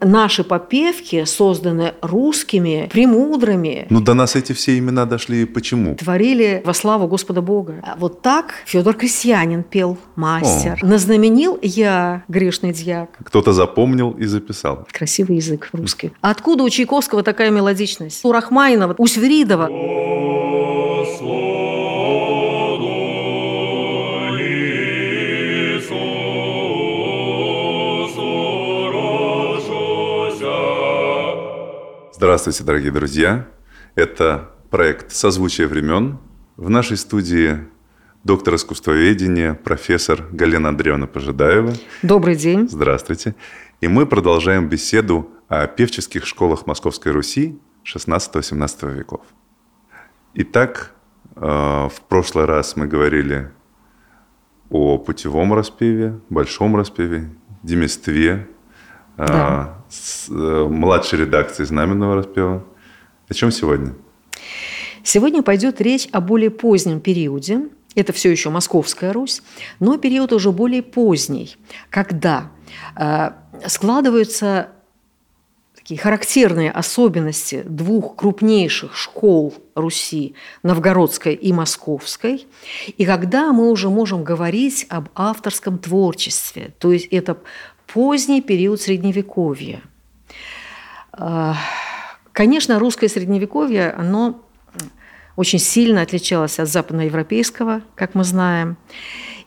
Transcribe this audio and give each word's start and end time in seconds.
Наши 0.00 0.44
попевки 0.44 1.24
созданы 1.24 1.94
русскими 2.02 2.88
премудрыми. 2.92 3.86
Ну, 3.90 4.00
до 4.00 4.14
нас 4.14 4.36
эти 4.36 4.52
все 4.52 4.78
имена 4.78 5.06
дошли 5.06 5.44
почему? 5.44 5.96
Творили 5.96 6.62
во 6.64 6.72
славу 6.72 7.08
Господа 7.08 7.42
Бога. 7.42 7.82
А 7.82 7.96
вот 7.98 8.22
так 8.22 8.54
Федор 8.64 8.94
Крестьянин 8.94 9.64
пел, 9.64 9.98
мастер. 10.14 10.78
О. 10.80 10.86
Назнаменил 10.86 11.58
я 11.62 12.22
грешный 12.28 12.72
дьяк. 12.72 13.10
Кто-то 13.24 13.52
запомнил 13.52 14.12
и 14.12 14.24
записал. 14.26 14.86
Красивый 14.92 15.36
язык 15.36 15.68
русский. 15.72 16.12
Откуда 16.20 16.62
у 16.62 16.70
Чайковского 16.70 17.24
такая 17.24 17.50
мелодичность? 17.50 18.24
У 18.24 18.30
Рахманинова, 18.30 18.94
у 18.98 19.06
Свиридова. 19.06 19.68
Здравствуйте, 32.18 32.64
дорогие 32.64 32.90
друзья! 32.90 33.46
Это 33.94 34.50
проект 34.70 35.12
«Созвучие 35.12 35.68
времен». 35.68 36.18
В 36.56 36.68
нашей 36.68 36.96
студии 36.96 37.60
доктор 38.24 38.56
искусствоведения, 38.56 39.54
профессор 39.54 40.26
Галина 40.32 40.70
Андреевна 40.70 41.06
Пожидаева. 41.06 41.74
Добрый 42.02 42.34
день. 42.34 42.68
Здравствуйте. 42.68 43.36
И 43.80 43.86
мы 43.86 44.04
продолжаем 44.04 44.68
беседу 44.68 45.30
о 45.46 45.68
певческих 45.68 46.26
школах 46.26 46.66
Московской 46.66 47.12
Руси 47.12 47.56
XVI-XVII 47.84 48.96
веков. 48.96 49.24
Итак, 50.34 50.96
э, 51.36 51.40
в 51.40 52.00
прошлый 52.08 52.46
раз 52.46 52.74
мы 52.74 52.88
говорили 52.88 53.52
о 54.70 54.98
путевом 54.98 55.54
распеве, 55.54 56.18
большом 56.30 56.74
распеве, 56.74 57.30
деместве, 57.62 58.48
да. 59.16 59.77
С 59.90 60.28
э, 60.28 60.32
младшей 60.32 61.20
редакции 61.20 61.64
знаменного 61.64 62.16
распева. 62.16 62.64
О 63.28 63.34
чем 63.34 63.50
сегодня? 63.50 63.94
Сегодня 65.02 65.42
пойдет 65.42 65.80
речь 65.80 66.08
о 66.12 66.20
более 66.20 66.50
позднем 66.50 67.00
периоде. 67.00 67.68
Это 67.94 68.12
все 68.12 68.30
еще 68.30 68.50
Московская 68.50 69.12
Русь, 69.12 69.42
но 69.80 69.96
период 69.96 70.32
уже 70.32 70.52
более 70.52 70.82
поздний, 70.82 71.56
когда 71.90 72.50
э, 72.96 73.30
складываются 73.66 74.68
такие 75.74 75.98
характерные 75.98 76.70
особенности 76.70 77.62
двух 77.66 78.14
крупнейших 78.16 78.94
школ 78.94 79.54
Руси, 79.74 80.34
Новгородской 80.62 81.34
и 81.34 81.50
Московской, 81.50 82.46
и 82.98 83.06
когда 83.06 83.54
мы 83.54 83.70
уже 83.70 83.88
можем 83.88 84.22
говорить 84.22 84.84
об 84.90 85.08
авторском 85.14 85.78
творчестве, 85.78 86.74
то 86.78 86.92
есть 86.92 87.06
это 87.06 87.38
поздний 87.92 88.42
период 88.42 88.80
Средневековья. 88.80 89.80
А, 91.12 91.56
конечно, 92.32 92.78
русское 92.78 93.08
Средневековье, 93.08 93.90
оно 93.90 94.40
очень 95.36 95.58
сильно 95.58 96.02
отличалось 96.02 96.58
от 96.58 96.68
западноевропейского, 96.68 97.82
как 97.94 98.14
мы 98.14 98.24
знаем. 98.24 98.76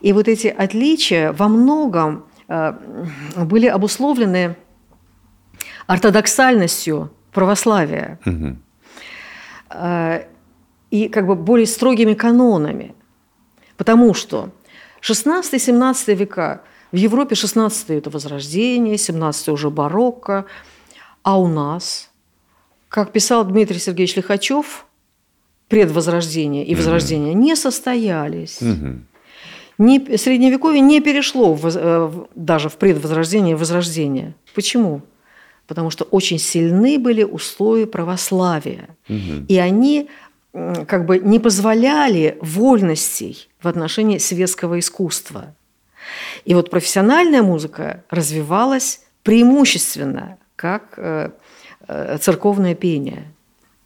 И 0.00 0.12
вот 0.12 0.28
эти 0.28 0.48
отличия 0.48 1.32
во 1.32 1.48
многом 1.48 2.26
а, 2.48 2.78
были 3.36 3.66
обусловлены 3.66 4.56
ортодоксальностью 5.86 7.12
православия 7.32 8.18
угу. 8.24 8.56
и 10.90 11.08
как 11.08 11.26
бы 11.26 11.34
более 11.34 11.66
строгими 11.66 12.14
канонами. 12.14 12.94
Потому 13.76 14.14
что 14.14 14.50
16-17 15.00 16.14
века 16.14 16.62
в 16.92 16.96
Европе 16.96 17.34
16 17.34 17.90
это 17.90 18.10
Возрождение, 18.10 18.98
17 18.98 19.48
уже 19.48 19.70
барокко. 19.70 20.44
А 21.22 21.40
у 21.40 21.48
нас, 21.48 22.10
как 22.88 23.12
писал 23.12 23.44
Дмитрий 23.44 23.78
Сергеевич 23.78 24.16
Лихачев, 24.16 24.86
предвозрождение 25.68 26.66
и 26.66 26.74
возрождение 26.74 27.34
не 27.34 27.56
состоялись. 27.56 28.60
Не, 29.78 30.18
средневековье 30.18 30.80
не 30.80 31.00
перешло 31.00 31.54
в, 31.54 31.66
э, 31.66 32.10
даже 32.34 32.68
в 32.68 32.76
предвозрождение 32.76 33.52
и 33.52 33.58
возрождение. 33.58 34.34
Почему? 34.54 35.00
Потому 35.66 35.90
что 35.90 36.04
очень 36.04 36.38
сильны 36.38 36.98
были 36.98 37.24
условия 37.24 37.86
православия. 37.86 38.88
Угу. 39.08 39.46
И 39.48 39.56
они 39.56 40.08
как 40.52 41.06
бы 41.06 41.18
не 41.18 41.38
позволяли 41.38 42.36
вольностей 42.42 43.48
в 43.62 43.66
отношении 43.66 44.18
светского 44.18 44.78
искусства. 44.78 45.54
И 46.44 46.54
вот 46.54 46.70
профессиональная 46.70 47.42
музыка 47.42 48.04
развивалась 48.10 49.02
преимущественно 49.22 50.38
как 50.56 50.94
э, 50.96 51.30
э, 51.88 52.18
церковное 52.18 52.74
пение. 52.74 53.32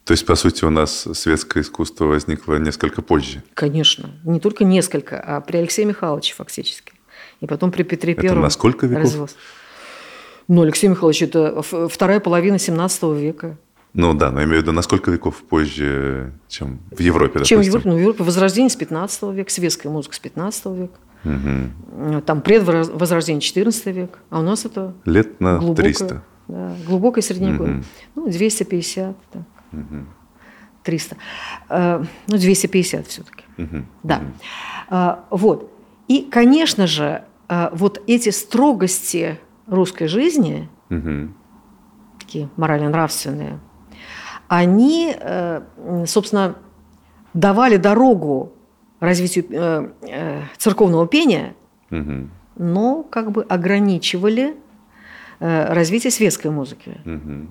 То 0.03 0.13
есть, 0.13 0.25
по 0.25 0.35
сути, 0.35 0.63
у 0.63 0.69
нас 0.69 1.05
светское 1.13 1.61
искусство 1.61 2.05
возникло 2.05 2.55
несколько 2.55 3.01
позже? 3.01 3.43
Конечно. 3.53 4.09
Не 4.23 4.39
только 4.39 4.63
несколько, 4.63 5.19
а 5.19 5.41
при 5.41 5.57
Алексее 5.57 5.85
Михайловиче 5.85 6.33
фактически. 6.33 6.93
И 7.41 7.45
потом 7.45 7.71
при 7.71 7.83
Петре 7.83 8.13
Первом. 8.13 8.37
Это 8.37 8.43
на 8.43 8.49
сколько 8.49 8.87
веков? 8.87 9.03
Развелось. 9.03 9.35
Ну, 10.47 10.61
Алексей 10.61 10.87
Михайлович, 10.87 11.23
это 11.23 11.61
вторая 11.61 12.21
половина 12.21 12.57
17 12.57 13.03
века. 13.17 13.57
Ну 13.93 14.13
да, 14.13 14.31
но 14.31 14.39
я 14.39 14.45
имею 14.45 14.59
в 14.59 14.63
виду, 14.63 14.71
на 14.71 14.81
сколько 14.81 15.11
веков 15.11 15.43
позже, 15.43 16.31
чем 16.47 16.79
в 16.91 16.99
Европе, 16.99 17.43
Чем 17.43 17.59
допустим? 17.59 17.59
в 17.59 17.65
Европе? 17.65 17.89
Ну, 17.89 17.95
в 17.95 17.99
Европе 17.99 18.23
Возрождение 18.23 18.69
с 18.69 18.75
15 18.75 19.23
века, 19.33 19.51
светская 19.51 19.91
музыка 19.91 20.15
с 20.15 20.19
15 20.19 20.65
века. 20.67 20.99
Угу. 21.27 22.21
Там 22.21 22.41
предвозрождение 22.41 23.41
14 23.41 23.85
век, 23.87 24.19
а 24.29 24.39
у 24.39 24.43
нас 24.43 24.65
это 24.65 24.93
лет 25.05 25.39
на 25.41 25.57
глубокое, 25.57 25.85
300. 25.85 26.23
Да, 26.47 26.75
глубокое 26.85 27.21
средневековье. 27.21 27.75
Угу. 27.75 27.83
Ну, 28.15 28.29
250, 28.29 29.15
так. 29.31 29.41
Угу. 29.73 30.05
300. 30.83 31.17
Э, 31.69 32.03
ну, 32.27 32.37
250 32.37 33.07
все-таки. 33.07 33.43
Угу. 33.57 33.85
Да. 34.03 34.21
Угу. 34.89 35.37
Вот. 35.37 35.71
И, 36.07 36.21
конечно 36.31 36.87
же, 36.87 37.23
э, 37.49 37.69
вот 37.73 38.01
эти 38.07 38.29
строгости 38.29 39.39
русской 39.67 40.07
жизни, 40.07 40.69
угу. 40.89 41.33
такие 42.19 42.49
морально-нравственные, 42.55 43.59
они, 44.47 45.13
собственно, 46.05 46.55
давали 47.33 47.75
дорогу 47.75 48.53
развитию 48.99 49.45
э, 49.49 49.89
э, 50.01 50.41
церковного 50.57 51.07
пения, 51.07 51.55
угу. 51.91 52.29
но 52.55 53.03
как 53.03 53.31
бы 53.31 53.43
ограничивали 53.43 54.55
э, 55.39 55.73
развитие 55.73 56.11
светской 56.11 56.51
музыки. 56.51 56.97
Угу. 57.05 57.47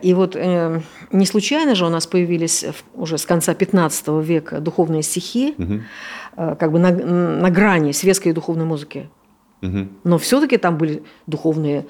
И 0.00 0.14
вот 0.14 0.36
не 0.36 1.26
случайно 1.26 1.74
же 1.74 1.84
у 1.84 1.90
нас 1.90 2.06
появились 2.06 2.64
уже 2.94 3.18
с 3.18 3.26
конца 3.26 3.52
15 3.52 4.08
века 4.24 4.58
духовные 4.58 5.02
стихи, 5.02 5.54
угу. 5.58 5.80
как 6.34 6.72
бы 6.72 6.78
на, 6.78 6.90
на 6.90 7.50
грани 7.50 7.92
светской 7.92 8.28
и 8.28 8.32
духовной 8.32 8.64
музыки. 8.64 9.10
Угу. 9.60 9.88
Но 10.04 10.16
все-таки 10.16 10.56
там 10.56 10.78
были 10.78 11.02
духовные 11.26 11.84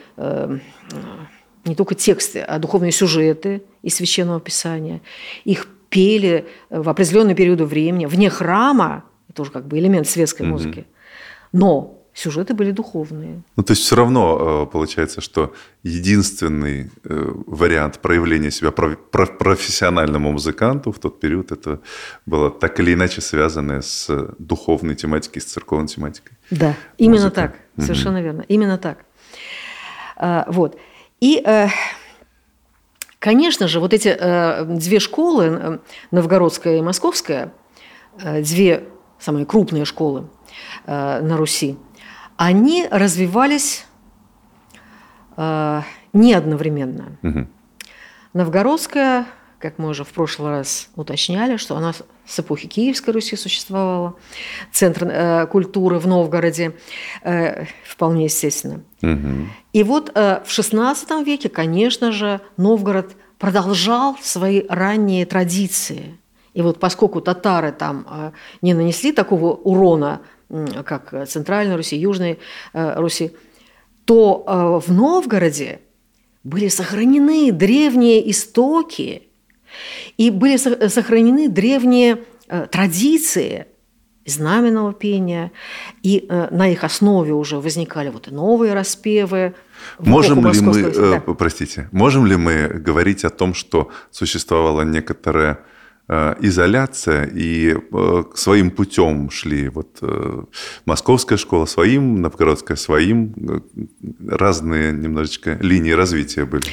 не 1.64 1.74
только 1.76 1.94
тексты, 1.94 2.40
а 2.40 2.58
духовные 2.58 2.90
сюжеты 2.90 3.62
из 3.82 3.94
священного 3.94 4.40
писания. 4.40 5.00
Их 5.44 5.68
пели 5.90 6.46
в 6.70 6.88
определенные 6.88 7.34
периоды 7.34 7.64
времени, 7.64 8.06
вне 8.06 8.30
храма, 8.30 9.04
это 9.28 9.42
уже 9.42 9.50
как 9.50 9.66
бы 9.66 9.78
элемент 9.78 10.08
светской 10.08 10.42
угу. 10.42 10.52
музыки, 10.52 10.86
но 11.52 12.00
сюжеты 12.14 12.54
были 12.54 12.70
духовные. 12.70 13.42
Ну, 13.56 13.62
то 13.62 13.72
есть 13.72 13.82
все 13.82 13.96
равно 13.96 14.66
э, 14.68 14.72
получается, 14.72 15.20
что 15.20 15.52
единственный 15.82 16.90
э, 17.04 17.32
вариант 17.46 17.98
проявления 18.00 18.50
себя 18.50 18.70
профессиональному 18.70 20.32
музыканту 20.32 20.92
в 20.92 20.98
тот 20.98 21.20
период 21.20 21.52
это 21.52 21.80
было 22.26 22.50
так 22.50 22.80
или 22.80 22.94
иначе 22.94 23.20
связанное 23.20 23.80
с 23.80 24.08
духовной 24.38 24.94
тематикой, 24.94 25.42
с 25.42 25.46
церковной 25.46 25.88
тематикой. 25.88 26.36
Да, 26.50 26.74
именно 26.98 27.24
Музыка. 27.24 27.54
так, 27.76 27.84
совершенно 27.84 28.18
угу. 28.18 28.24
верно, 28.24 28.44
именно 28.48 28.78
так. 28.78 29.04
А, 30.16 30.44
вот. 30.48 30.76
И 31.20 31.42
э, 31.44 31.68
Конечно 33.20 33.68
же, 33.68 33.80
вот 33.80 33.92
эти 33.92 34.08
э, 34.08 34.64
две 34.64 34.98
школы, 34.98 35.44
э, 35.44 35.78
новгородская 36.10 36.78
и 36.78 36.80
московская, 36.80 37.52
э, 38.18 38.42
две 38.42 38.88
самые 39.18 39.44
крупные 39.44 39.84
школы 39.84 40.28
э, 40.86 41.20
на 41.20 41.36
Руси, 41.36 41.76
они 42.38 42.88
развивались 42.90 43.84
э, 45.36 45.82
не 46.14 46.32
одновременно. 46.32 47.18
Угу. 47.22 47.46
Новгородская 48.32 49.26
как 49.60 49.78
мы 49.78 49.88
уже 49.88 50.04
в 50.04 50.08
прошлый 50.08 50.50
раз 50.50 50.88
уточняли, 50.96 51.56
что 51.56 51.76
она 51.76 51.92
с 52.26 52.40
эпохи 52.40 52.66
Киевской 52.66 53.10
Руси 53.10 53.36
существовала, 53.36 54.14
центр 54.72 55.06
э, 55.06 55.46
культуры 55.48 55.98
в 55.98 56.06
Новгороде, 56.06 56.72
э, 57.22 57.66
вполне 57.84 58.24
естественно. 58.24 58.82
Угу. 59.02 59.48
И 59.74 59.82
вот 59.82 60.12
э, 60.14 60.40
в 60.44 60.48
XVI 60.48 61.24
веке, 61.24 61.48
конечно 61.48 62.10
же, 62.10 62.40
Новгород 62.56 63.12
продолжал 63.38 64.16
свои 64.22 64.64
ранние 64.68 65.26
традиции. 65.26 66.18
И 66.54 66.62
вот 66.62 66.80
поскольку 66.80 67.20
татары 67.20 67.72
там 67.72 68.06
э, 68.10 68.30
не 68.62 68.72
нанесли 68.72 69.12
такого 69.12 69.52
урона, 69.52 70.22
э, 70.48 70.82
как 70.84 71.28
Центральной 71.28 71.76
Руси, 71.76 71.96
Южной 71.96 72.38
э, 72.72 72.94
Руси, 72.98 73.32
то 74.06 74.44
э, 74.46 74.88
в 74.88 74.92
Новгороде 74.92 75.80
были 76.44 76.68
сохранены 76.68 77.52
древние 77.52 78.30
истоки 78.30 79.29
и 80.16 80.30
были 80.30 80.56
сохранены 80.88 81.48
древние 81.48 82.18
э, 82.48 82.66
традиции 82.70 83.66
знаменного 84.26 84.92
пения, 84.92 85.50
и 86.02 86.26
э, 86.28 86.48
на 86.50 86.68
их 86.68 86.84
основе 86.84 87.32
уже 87.32 87.56
возникали 87.56 88.10
вот 88.10 88.28
и 88.28 88.30
новые 88.30 88.74
распевы. 88.74 89.54
Можем 89.98 90.46
ли 90.46 90.60
мы, 90.60 90.80
э, 90.80 91.20
простите, 91.38 91.88
можем 91.92 92.26
ли 92.26 92.36
мы 92.36 92.68
говорить 92.68 93.24
о 93.24 93.30
том, 93.30 93.54
что 93.54 93.90
существовала 94.10 94.82
некоторая 94.82 95.58
изоляция, 96.40 97.26
и 97.26 97.72
э, 97.74 98.24
своим 98.34 98.70
путем 98.72 99.30
шли 99.30 99.68
вот 99.68 99.98
э, 100.02 100.42
московская 100.84 101.36
школа 101.36 101.66
своим, 101.66 102.20
новгородская 102.20 102.76
своим, 102.76 103.32
разные 104.26 104.92
немножечко 104.92 105.56
линии 105.60 105.92
развития 105.92 106.46
были. 106.46 106.64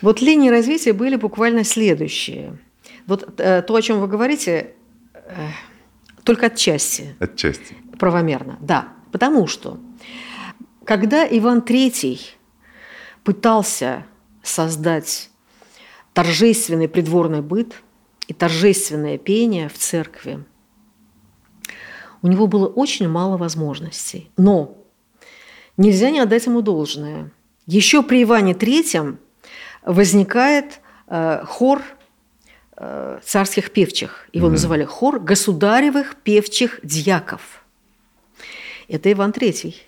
Вот 0.00 0.22
линии 0.22 0.48
развития 0.48 0.94
были 0.94 1.16
буквально 1.16 1.64
следующие. 1.64 2.58
Вот 3.06 3.36
то, 3.36 3.74
о 3.74 3.82
чем 3.82 4.00
вы 4.00 4.06
говорите, 4.06 4.74
только 6.24 6.46
отчасти. 6.46 7.14
Отчасти. 7.18 7.74
Правомерно, 7.98 8.58
да. 8.60 8.88
Потому 9.12 9.46
что, 9.46 9.78
когда 10.84 11.26
Иван 11.26 11.58
III 11.60 12.20
пытался 13.24 14.06
создать 14.42 15.30
торжественный 16.14 16.88
придворный 16.88 17.42
быт– 17.42 17.82
и 18.28 18.34
торжественное 18.34 19.18
пение 19.18 19.68
в 19.68 19.76
церкви, 19.78 20.44
у 22.22 22.28
него 22.28 22.46
было 22.46 22.66
очень 22.66 23.08
мало 23.08 23.36
возможностей. 23.36 24.30
Но 24.36 24.76
нельзя 25.76 26.10
не 26.10 26.20
отдать 26.20 26.46
ему 26.46 26.60
должное. 26.60 27.32
Еще 27.66 28.02
при 28.02 28.22
Иване 28.22 28.54
Третьем 28.54 29.18
возникает 29.82 30.80
э, 31.06 31.42
хор 31.46 31.82
э, 32.76 33.20
царских 33.24 33.72
певчих. 33.72 34.28
Его 34.32 34.48
mm-hmm. 34.48 34.50
называли 34.50 34.84
хор 34.84 35.20
государевых 35.20 36.16
певчих 36.16 36.80
дьяков. 36.82 37.64
Это 38.88 39.10
Иван 39.10 39.32
Третий. 39.32 39.82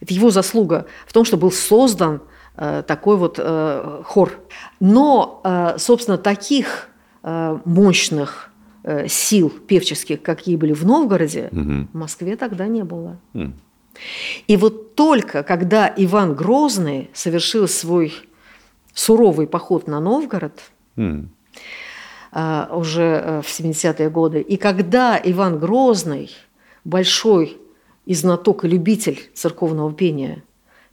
Это 0.00 0.14
его 0.14 0.30
заслуга 0.30 0.86
в 1.06 1.12
том, 1.12 1.24
что 1.24 1.36
был 1.36 1.52
создан 1.52 2.22
э, 2.56 2.82
такой 2.86 3.16
вот 3.16 3.36
э, 3.38 4.02
хор. 4.04 4.40
Но, 4.80 5.40
э, 5.44 5.78
собственно, 5.78 6.16
таких 6.16 6.89
мощных 7.22 8.50
э, 8.82 9.08
сил 9.08 9.50
певческих, 9.50 10.22
какие 10.22 10.56
были 10.56 10.72
в 10.72 10.84
Новгороде, 10.84 11.48
угу. 11.52 11.88
в 11.92 11.96
Москве 11.96 12.36
тогда 12.36 12.66
не 12.66 12.84
было. 12.84 13.18
Угу. 13.34 13.52
И 14.46 14.56
вот 14.56 14.94
только 14.94 15.42
когда 15.42 15.92
Иван 15.96 16.34
Грозный 16.34 17.10
совершил 17.12 17.68
свой 17.68 18.14
суровый 18.94 19.46
поход 19.46 19.86
на 19.86 20.00
Новгород, 20.00 20.60
угу. 20.96 21.28
уже 22.32 23.42
в 23.44 23.48
70-е 23.48 24.10
годы, 24.10 24.40
и 24.40 24.56
когда 24.56 25.20
Иван 25.22 25.58
Грозный, 25.58 26.30
большой 26.84 27.58
и 28.06 28.14
знаток 28.14 28.64
и 28.64 28.68
любитель 28.68 29.30
церковного 29.34 29.92
пения, 29.92 30.42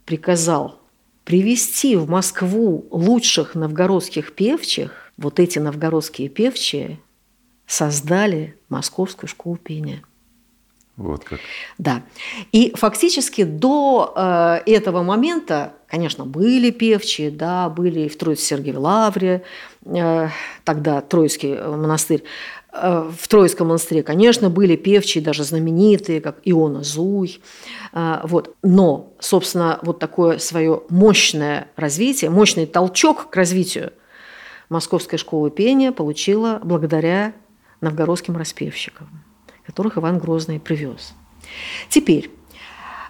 приказал 0.04 0.78
привести 1.24 1.94
в 1.96 2.08
Москву 2.08 2.86
лучших 2.90 3.54
новгородских 3.54 4.32
певчих, 4.32 5.07
вот 5.18 5.40
эти 5.40 5.58
новгородские 5.58 6.28
певчие 6.28 6.98
создали 7.66 8.56
Московскую 8.70 9.28
школу 9.28 9.56
пения. 9.56 10.02
Вот 10.96 11.22
как. 11.22 11.38
Да. 11.78 12.02
И 12.50 12.72
фактически 12.74 13.44
до 13.44 14.12
э, 14.16 14.60
этого 14.66 15.02
момента, 15.02 15.74
конечно, 15.86 16.24
были 16.24 16.70
певчие, 16.70 17.30
да, 17.30 17.68
были 17.68 18.00
и 18.00 18.08
в 18.08 18.16
Троице-Сергиевой 18.16 18.80
Лавре, 18.80 19.42
э, 19.84 20.28
тогда 20.64 21.00
Троицкий 21.00 21.54
монастырь, 21.54 22.24
э, 22.72 23.10
в 23.16 23.28
Троицком 23.28 23.68
монастыре, 23.68 24.02
конечно, 24.02 24.50
были 24.50 24.74
певчие, 24.74 25.22
даже 25.22 25.44
знаменитые, 25.44 26.20
как 26.20 26.38
Иона 26.44 26.82
Зуй. 26.82 27.40
Э, 27.92 28.20
вот. 28.24 28.56
Но, 28.64 29.12
собственно, 29.20 29.78
вот 29.82 30.00
такое 30.00 30.38
свое 30.38 30.82
мощное 30.88 31.68
развитие, 31.76 32.30
мощный 32.30 32.66
толчок 32.66 33.30
к 33.30 33.36
развитию 33.36 33.92
Московская 34.68 35.16
школа 35.16 35.50
пения 35.50 35.92
получила 35.92 36.60
благодаря 36.62 37.32
новгородским 37.80 38.36
распевщикам, 38.36 39.08
которых 39.64 39.98
Иван 39.98 40.18
Грозный 40.18 40.60
привез. 40.60 41.14
Теперь, 41.88 42.30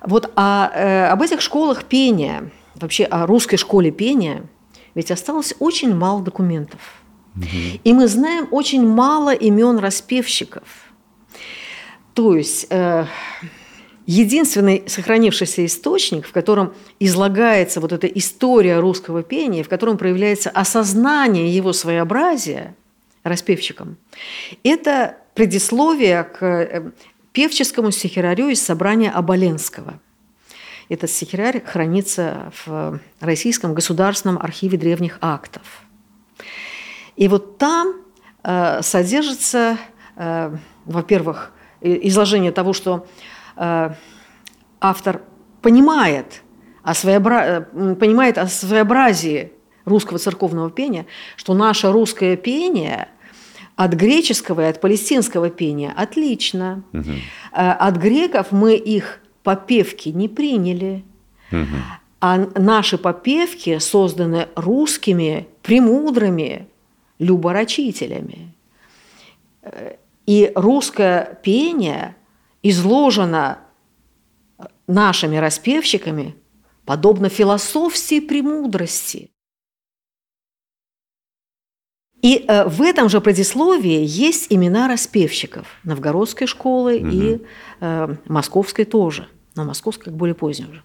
вот 0.04 0.30
о, 0.36 0.70
э, 0.72 1.06
об 1.06 1.22
этих 1.22 1.40
школах 1.40 1.84
пения, 1.84 2.50
вообще 2.74 3.04
о 3.04 3.26
русской 3.26 3.56
школе 3.56 3.90
пения, 3.90 4.44
ведь 4.94 5.10
осталось 5.10 5.54
очень 5.58 5.94
мало 5.94 6.22
документов. 6.22 6.80
Угу. 7.36 7.46
И 7.84 7.92
мы 7.92 8.08
знаем 8.08 8.48
очень 8.50 8.86
мало 8.86 9.34
имен 9.34 9.78
распевщиков. 9.78 10.64
То 12.14 12.36
есть 12.36 12.66
э, 12.70 13.06
единственный 14.08 14.84
сохранившийся 14.86 15.66
источник, 15.66 16.26
в 16.26 16.32
котором 16.32 16.72
излагается 16.98 17.78
вот 17.78 17.92
эта 17.92 18.06
история 18.06 18.80
русского 18.80 19.22
пения, 19.22 19.62
в 19.62 19.68
котором 19.68 19.98
проявляется 19.98 20.48
осознание 20.48 21.54
его 21.54 21.74
своеобразия 21.74 22.74
распевщиком, 23.22 23.98
это 24.64 25.18
предисловие 25.34 26.24
к 26.24 26.42
э, 26.42 26.90
певческому 27.32 27.90
стихирарю 27.90 28.48
из 28.48 28.62
собрания 28.62 29.10
Оболенского. 29.10 30.00
Этот 30.88 31.10
стихирарь 31.10 31.62
хранится 31.62 32.50
в 32.64 32.98
Российском 33.20 33.74
государственном 33.74 34.38
архиве 34.38 34.78
древних 34.78 35.18
актов. 35.20 35.82
И 37.16 37.28
вот 37.28 37.58
там 37.58 37.94
э, 38.42 38.80
содержится, 38.80 39.76
э, 40.16 40.56
во-первых, 40.86 41.52
изложение 41.82 42.52
того, 42.52 42.72
что 42.72 43.06
автор 44.80 45.22
понимает 45.62 46.42
о, 46.82 46.94
своеобра... 46.94 47.68
Э, 47.72 47.94
понимает 47.94 48.38
о 48.38 48.46
своеобразии 48.46 49.52
русского 49.84 50.18
церковного 50.18 50.70
пения, 50.70 51.06
что 51.36 51.54
наше 51.54 51.90
русское 51.92 52.36
пение 52.36 53.08
от 53.76 53.92
греческого 53.92 54.62
и 54.62 54.70
от 54.70 54.80
палестинского 54.80 55.50
пения 55.50 55.92
отлично. 55.96 56.82
Угу. 56.92 57.12
От 57.52 57.96
греков 57.96 58.52
мы 58.52 58.74
их 58.74 59.20
попевки 59.42 60.08
не 60.08 60.28
приняли. 60.28 61.04
Угу. 61.52 61.76
А 62.20 62.38
наши 62.56 62.98
попевки 62.98 63.78
созданы 63.78 64.48
русскими 64.56 65.46
премудрыми 65.62 66.66
люборочителями. 67.18 68.52
И 70.26 70.52
русское 70.54 71.38
пение 71.42 72.16
изложено 72.62 73.58
нашими 74.86 75.36
распевщиками, 75.36 76.34
подобно 76.84 77.28
философии 77.28 78.20
премудрости. 78.20 79.30
И 82.22 82.44
э, 82.48 82.68
в 82.68 82.82
этом 82.82 83.08
же 83.08 83.20
предисловии 83.20 84.04
есть 84.04 84.52
имена 84.52 84.88
распевщиков 84.88 85.66
новгородской 85.84 86.46
школы 86.46 86.96
угу. 86.98 87.08
и 87.08 87.40
э, 87.80 88.16
московской 88.26 88.84
тоже, 88.84 89.28
но 89.54 89.64
московской 89.64 90.06
как 90.06 90.16
более 90.16 90.34
поздней 90.34 90.66
уже. 90.66 90.82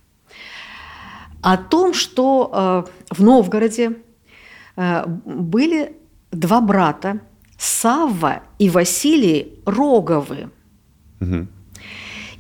О 1.41 1.57
том, 1.57 1.93
что 1.93 2.85
э, 3.09 3.13
в 3.15 3.23
Новгороде 3.23 3.97
э, 4.75 5.05
были 5.07 5.97
два 6.31 6.61
брата, 6.61 7.19
Савва 7.57 8.43
и 8.59 8.69
Василий 8.69 9.59
Роговы. 9.65 10.51
Угу. 11.19 11.47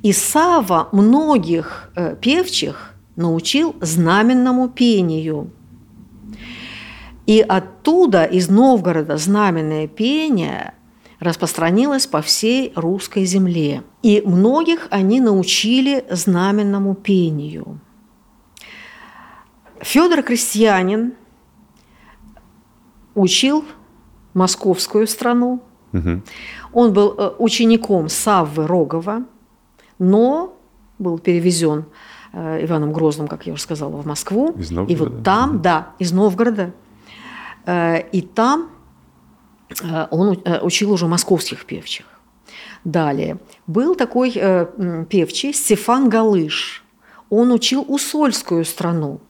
И 0.03 0.11
Сава 0.11 0.89
многих 0.91 1.89
э, 1.95 2.17
певчих 2.17 2.93
научил 3.15 3.73
знаменному 3.79 4.67
пению. 4.67 5.49
И 7.25 7.39
оттуда, 7.39 8.25
из 8.25 8.49
Новгорода, 8.49 9.15
знаменное 9.15 9.87
пение 9.87 10.73
распространилось 11.19 12.05
по 12.05 12.21
всей 12.21 12.73
русской 12.75 13.23
земле. 13.23 13.83
И 14.01 14.21
многих 14.25 14.87
они 14.91 15.21
научили 15.21 16.05
знаменному 16.11 16.95
пению. 16.95 17.79
Федор 19.79 20.21
Крестьянин 20.21 21.13
учил 23.15 23.63
московскую 24.33 25.07
страну. 25.07 25.61
Угу. 25.93 26.21
Он 26.73 26.91
был 26.91 27.15
э, 27.17 27.35
учеником 27.39 28.09
Саввы 28.09 28.67
Рогова– 28.67 29.23
но 29.99 30.57
был 30.99 31.19
перевезен 31.19 31.85
э, 32.31 32.65
Иваном 32.65 32.93
Грозным, 32.93 33.27
как 33.27 33.45
я 33.45 33.53
уже 33.53 33.61
сказала, 33.61 33.95
в 33.97 34.05
Москву. 34.05 34.53
Из 34.57 34.71
Новгорода? 34.71 34.93
И 34.93 34.95
вот 34.95 35.23
там, 35.23 35.61
да, 35.61 35.89
из 35.99 36.11
Новгорода. 36.11 36.71
Э, 37.65 38.01
и 38.11 38.21
там 38.21 38.69
э, 39.81 40.07
он 40.11 40.37
учил 40.61 40.91
уже 40.91 41.07
московских 41.07 41.65
певчих. 41.65 42.05
Далее. 42.83 43.37
Был 43.65 43.95
такой 43.95 44.31
певчий 45.09 45.53
Стефан 45.53 46.09
Галыш. 46.09 46.83
Он 47.29 47.51
учил 47.51 47.85
усольскую 47.87 48.65
страну. 48.65 49.21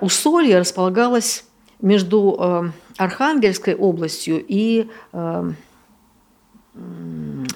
Усолье 0.00 0.60
располагалось 0.60 1.44
между 1.80 2.72
Архангельской 2.96 3.74
областью 3.74 4.42
и 4.46 4.88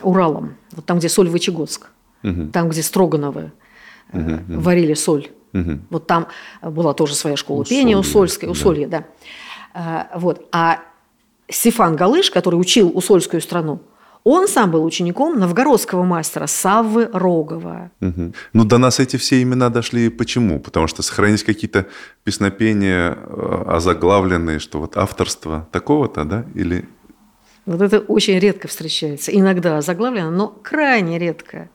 Уралом, 0.03 0.57
вот 0.73 0.85
там, 0.87 0.99
где 0.99 1.09
соль 1.09 1.29
Вычегодск, 1.29 1.89
угу. 2.23 2.49
там, 2.53 2.69
где 2.69 2.83
Строгановы 2.83 3.53
угу, 4.13 4.39
варили 4.49 4.95
соль. 4.95 5.29
Угу. 5.53 5.79
Вот 5.91 6.07
там 6.07 6.27
была 6.63 6.95
тоже 6.95 7.15
своя 7.15 7.37
школа 7.37 7.63
Усолье, 7.63 7.81
пения, 7.81 7.97
Усольская, 7.97 8.51
Усолье, 8.51 8.89
да. 8.89 9.05
да. 9.73 10.11
Вот. 10.17 10.49
А 10.53 10.81
Стефан 11.49 11.97
Галыш, 11.97 12.31
который 12.31 12.57
учил 12.57 12.91
Усольскую 12.95 13.41
страну, 13.41 13.81
он 14.25 14.49
сам 14.49 14.71
был 14.71 14.83
учеником 14.85 15.39
новгородского 15.39 16.03
мастера 16.03 16.47
Саввы 16.47 17.11
Рогова. 17.13 17.91
Угу. 18.01 18.33
Ну, 18.55 18.65
до 18.65 18.79
нас 18.79 18.99
эти 18.99 19.19
все 19.19 19.43
имена 19.43 19.69
дошли 19.69 20.09
почему? 20.09 20.59
Потому 20.61 20.87
что 20.87 21.03
сохранились 21.03 21.45
какие-то 21.45 21.87
песнопения 22.25 23.19
э, 23.19 23.65
озаглавленные, 23.69 24.59
что 24.59 24.81
вот 24.81 24.97
авторство 24.97 25.69
такого-то, 25.71 26.25
да? 26.25 26.47
Или... 26.55 26.89
Вот 27.67 27.81
это 27.81 28.01
очень 28.01 28.39
редко 28.39 28.69
встречается. 28.69 29.33
Иногда 29.33 29.79
озаглавлено, 29.79 30.31
но 30.31 30.49
крайне 30.49 31.19
редко. 31.19 31.71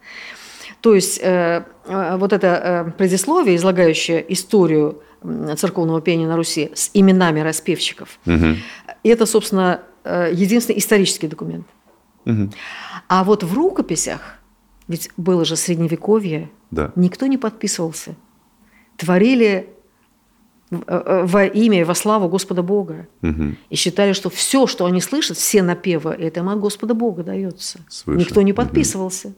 То 0.81 0.96
есть 0.96 1.19
э, 1.22 1.65
э, 1.86 2.17
вот 2.17 2.31
это 2.31 2.48
э, 2.88 2.91
предисловие, 2.91 3.55
излагающее 3.55 4.25
историю 4.31 5.01
церковного 5.58 6.00
пения 6.00 6.27
на 6.27 6.38
Руси 6.38 6.72
с 6.74 6.91
именами 6.93 7.41
распевщиков, 7.41 8.19
угу. 8.25 8.55
это, 9.03 9.25
собственно, 9.25 9.81
единственный 10.05 10.79
исторический 10.79 11.27
документ. 11.27 11.67
Угу. 12.25 12.51
А 13.10 13.25
вот 13.25 13.43
в 13.43 13.53
рукописях, 13.53 14.22
ведь 14.88 15.12
было 15.17 15.43
же 15.43 15.58
средневековье, 15.58 16.50
да. 16.72 16.93
никто 16.96 17.25
не 17.25 17.38
подписывался. 17.38 18.15
Творили 18.96 19.67
во 20.69 21.45
имя 21.45 21.81
и 21.81 21.83
во 21.83 21.95
славу 21.95 22.29
Господа 22.29 22.61
Бога. 22.61 23.07
Угу. 23.23 23.55
И 23.69 23.75
считали, 23.75 24.13
что 24.13 24.29
все, 24.29 24.67
что 24.67 24.85
они 24.85 25.01
слышат, 25.01 25.38
все 25.38 25.63
напевы, 25.63 26.11
это 26.11 26.41
им 26.41 26.49
от 26.49 26.59
Господа 26.59 26.93
Бога 26.93 27.23
дается. 27.23 27.79
Свыше. 27.89 28.19
Никто 28.19 28.41
не 28.41 28.53
подписывался. 28.53 29.29
Угу. 29.29 29.35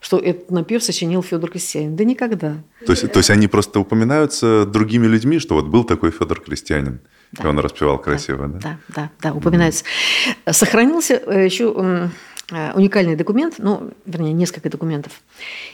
Что 0.00 0.18
этот 0.18 0.50
напев 0.50 0.82
сочинил 0.84 1.22
Федор 1.22 1.50
Крестьянин. 1.50 1.96
Да 1.96 2.04
никогда. 2.04 2.62
То 2.86 2.92
есть, 2.92 3.10
то 3.10 3.18
есть 3.18 3.30
они 3.30 3.48
просто 3.48 3.80
упоминаются 3.80 4.64
другими 4.64 5.06
людьми, 5.06 5.40
что 5.40 5.56
вот 5.56 5.66
был 5.66 5.82
такой 5.82 6.12
Федор 6.12 6.40
Крестьянин. 6.40 7.00
Да. 7.32 7.44
И 7.44 7.46
он 7.46 7.58
распевал 7.58 7.98
красиво, 7.98 8.46
да? 8.46 8.58
Да, 8.58 8.78
да, 8.88 9.10
да, 9.20 9.34
упоминается. 9.34 9.84
Mm. 10.46 10.52
Сохранился 10.52 11.14
э, 11.14 11.44
еще 11.44 11.74
э, 11.76 12.08
уникальный 12.50 13.14
документ, 13.14 13.56
ну, 13.58 13.90
вернее, 14.06 14.32
несколько 14.32 14.70
документов. 14.70 15.20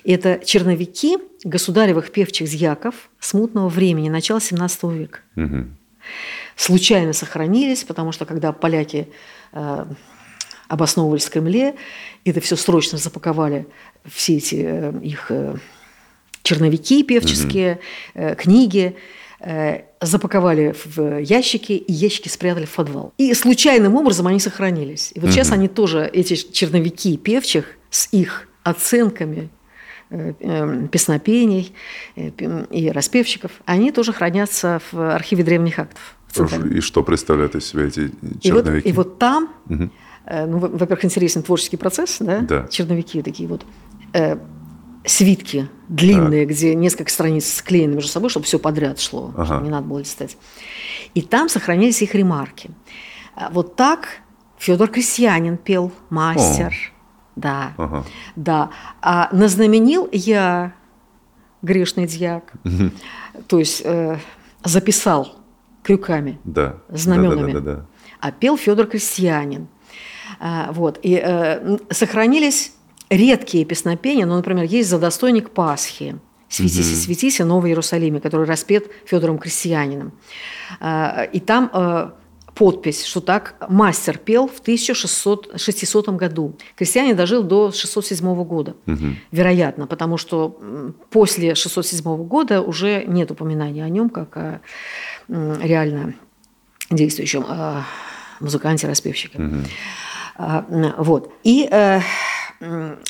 Это 0.05 0.41
черновики 0.45 1.19
государевых 1.45 2.11
певчих 2.11 2.49
зьяков 2.49 3.11
смутного 3.21 3.69
времени, 3.69 4.09
начала 4.09 4.41
17 4.41 4.83
века. 4.85 5.21
Угу. 5.37 5.67
Случайно 6.57 7.13
сохранились, 7.13 7.85
потому 7.85 8.13
что 8.13 8.25
когда 8.27 8.53
поляки 8.53 9.09
э, 9.53 9.85
обосновывались 10.69 11.27
в 11.27 11.31
Кремле, 11.31 11.77
это 12.25 12.41
все 12.41 12.57
срочно 12.57 12.99
запаковали, 12.99 13.67
все 14.05 14.37
эти 14.37 14.65
э, 14.67 14.93
их 15.01 15.27
э, 15.31 15.57
черновики 16.43 17.05
певческие, 17.05 17.79
угу. 18.15 18.35
книги, 18.37 18.97
Э, 18.97 18.99
запаковали 20.01 20.75
в 20.85 21.19
ящики, 21.21 21.73
и 21.73 21.93
ящики 21.93 22.29
спрятали 22.29 22.65
в 22.65 22.73
подвал. 22.73 23.13
И 23.19 23.35
случайным 23.35 23.95
образом 23.95 24.27
они 24.27 24.41
сохранились. 24.41 25.13
И 25.15 25.21
вот 25.21 25.27
угу. 25.27 25.33
сейчас 25.33 25.53
они 25.53 25.69
тоже, 25.69 26.09
эти 26.13 26.35
черновики 26.35 27.17
певчих 27.17 27.67
с 27.91 28.09
их 28.13 28.49
оценками 28.63 29.51
э, 30.11 30.33
э, 30.41 30.89
песнопений 30.91 31.75
и 32.17 32.91
распевщиков, 32.91 33.53
они 33.67 33.93
тоже 33.93 34.13
хранятся 34.13 34.81
в 34.91 35.15
архиве 35.15 35.45
древних 35.45 35.79
актов. 35.79 36.17
И 36.71 36.81
что 36.81 37.03
представляют 37.03 37.55
из 37.55 37.67
себя 37.67 37.85
эти 37.85 38.11
черновики? 38.41 38.49
И 38.49 38.53
вот, 38.53 38.87
и 38.87 38.93
вот 38.93 39.19
там, 39.19 39.51
угу. 39.69 39.91
ну, 40.31 40.59
во-первых, 40.59 41.05
интересен 41.05 41.43
творческий 41.43 41.77
процесс, 41.77 42.17
да? 42.21 42.41
да. 42.41 42.67
черновики 42.69 43.23
такие 43.23 43.49
вот 43.49 43.65
свитки 45.05 45.69
длинные, 45.89 46.47
так. 46.47 46.55
где 46.55 46.75
несколько 46.75 47.11
страниц 47.11 47.53
склеены 47.53 47.95
между 47.95 48.11
собой, 48.11 48.31
чтобы 48.31 48.47
все 48.47 48.59
подряд 48.59 48.99
шло, 49.01 49.33
ага. 49.35 49.45
чтобы 49.45 49.65
не 49.65 49.71
надо 49.71 49.87
было 49.87 49.99
листать. 49.99 50.37
И 51.15 51.23
там 51.23 51.49
сохранились 51.49 52.01
их 52.03 52.15
ремарки. 52.15 52.71
А, 53.35 53.51
вот 53.51 53.77
так 53.77 54.21
Федор 54.59 54.89
Крестьянин 54.89 55.57
пел, 55.57 55.93
мастер. 56.11 56.73
О. 56.73 56.95
Да, 57.37 57.73
ага. 57.77 58.05
да. 58.37 58.71
А 59.03 59.29
назнаменил 59.33 60.09
я 60.13 60.73
грешный 61.63 62.07
дьяк, 62.07 62.53
угу. 62.65 62.91
то 63.49 63.59
есть 63.59 63.83
э, 63.85 64.19
записал 64.63 65.37
крюками, 65.83 66.39
да. 66.45 66.77
знаменами. 66.89 67.53
Да, 67.53 67.61
да, 67.61 67.61
да, 67.61 67.73
да, 67.73 67.77
да. 67.77 67.87
А 68.21 68.33
пел 68.33 68.57
Федор 68.57 68.87
Крестьянин. 68.87 69.69
А, 70.41 70.73
вот. 70.73 70.99
И 71.03 71.21
э, 71.23 71.79
сохранились 71.91 72.73
редкие 73.11 73.65
песнопения, 73.65 74.27
ну, 74.27 74.37
например, 74.37 74.65
есть 74.65 74.89
«Задостойник 74.89 75.51
Пасхи», 75.51 76.17
«Светись 76.49 76.91
и 76.93 76.95
светись» 76.95 77.41
о 77.41 77.45
Новой 77.45 77.71
Иерусалиме, 77.71 78.21
который 78.21 78.47
распет 78.47 78.89
Федором 79.07 79.39
Крестьянином. 79.39 80.13
А, 80.79 81.25
и 81.33 81.41
там 81.41 81.69
а, 81.73 82.15
подпись, 82.55 83.05
что 83.05 83.21
так 83.21 83.57
мастер 83.69 84.19
пел 84.19 84.47
в 84.47 84.61
1600 84.61 86.09
году. 86.11 86.57
Крестьянин 86.77 87.17
дожил 87.17 87.43
до 87.43 87.73
607 87.73 88.45
года, 88.45 88.77
угу. 88.87 89.17
вероятно, 89.33 89.87
потому 89.87 90.17
что 90.17 90.61
после 91.11 91.55
607 91.55 92.25
года 92.25 92.63
уже 92.63 93.05
нет 93.07 93.31
упоминания 93.31 93.85
о 93.85 93.89
нем 93.89 94.09
как 94.09 94.37
о 94.37 94.61
реально 95.29 96.15
действующем 96.91 97.45
а, 97.49 97.85
музыканте-распевщике. 98.41 99.39
Угу. 99.39 100.95
Вот. 100.99 101.33
И 101.45 101.69
э, 101.71 102.01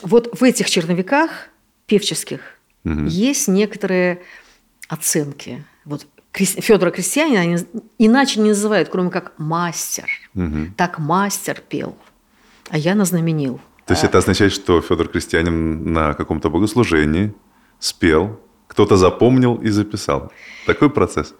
вот 0.02 0.38
в 0.38 0.42
этих 0.42 0.70
черновиках 0.70 1.30
певческих 1.86 2.40
угу. 2.84 3.04
есть 3.06 3.48
некоторые 3.48 4.22
оценки. 4.88 5.64
Вот 5.84 6.06
Федора 6.32 6.90
Крестьянина 6.90 7.40
они 7.40 7.58
иначе 7.98 8.40
не 8.40 8.48
называют, 8.48 8.88
кроме 8.88 9.10
как 9.10 9.32
мастер. 9.38 10.08
Угу. 10.34 10.74
Так 10.76 10.98
мастер 10.98 11.62
пел, 11.68 11.96
а 12.70 12.78
я 12.78 12.94
назнаменил. 12.94 13.60
То 13.86 13.92
есть 13.92 14.04
это 14.04 14.18
означает, 14.18 14.52
что 14.52 14.80
Федор 14.80 15.08
Крестьянин 15.08 15.92
на 15.92 16.14
каком-то 16.14 16.48
богослужении 16.48 17.34
спел, 17.78 18.40
кто-то 18.66 18.96
запомнил 18.96 19.56
и 19.56 19.68
записал. 19.68 20.32
Такой 20.66 20.88
процесс. 20.88 21.34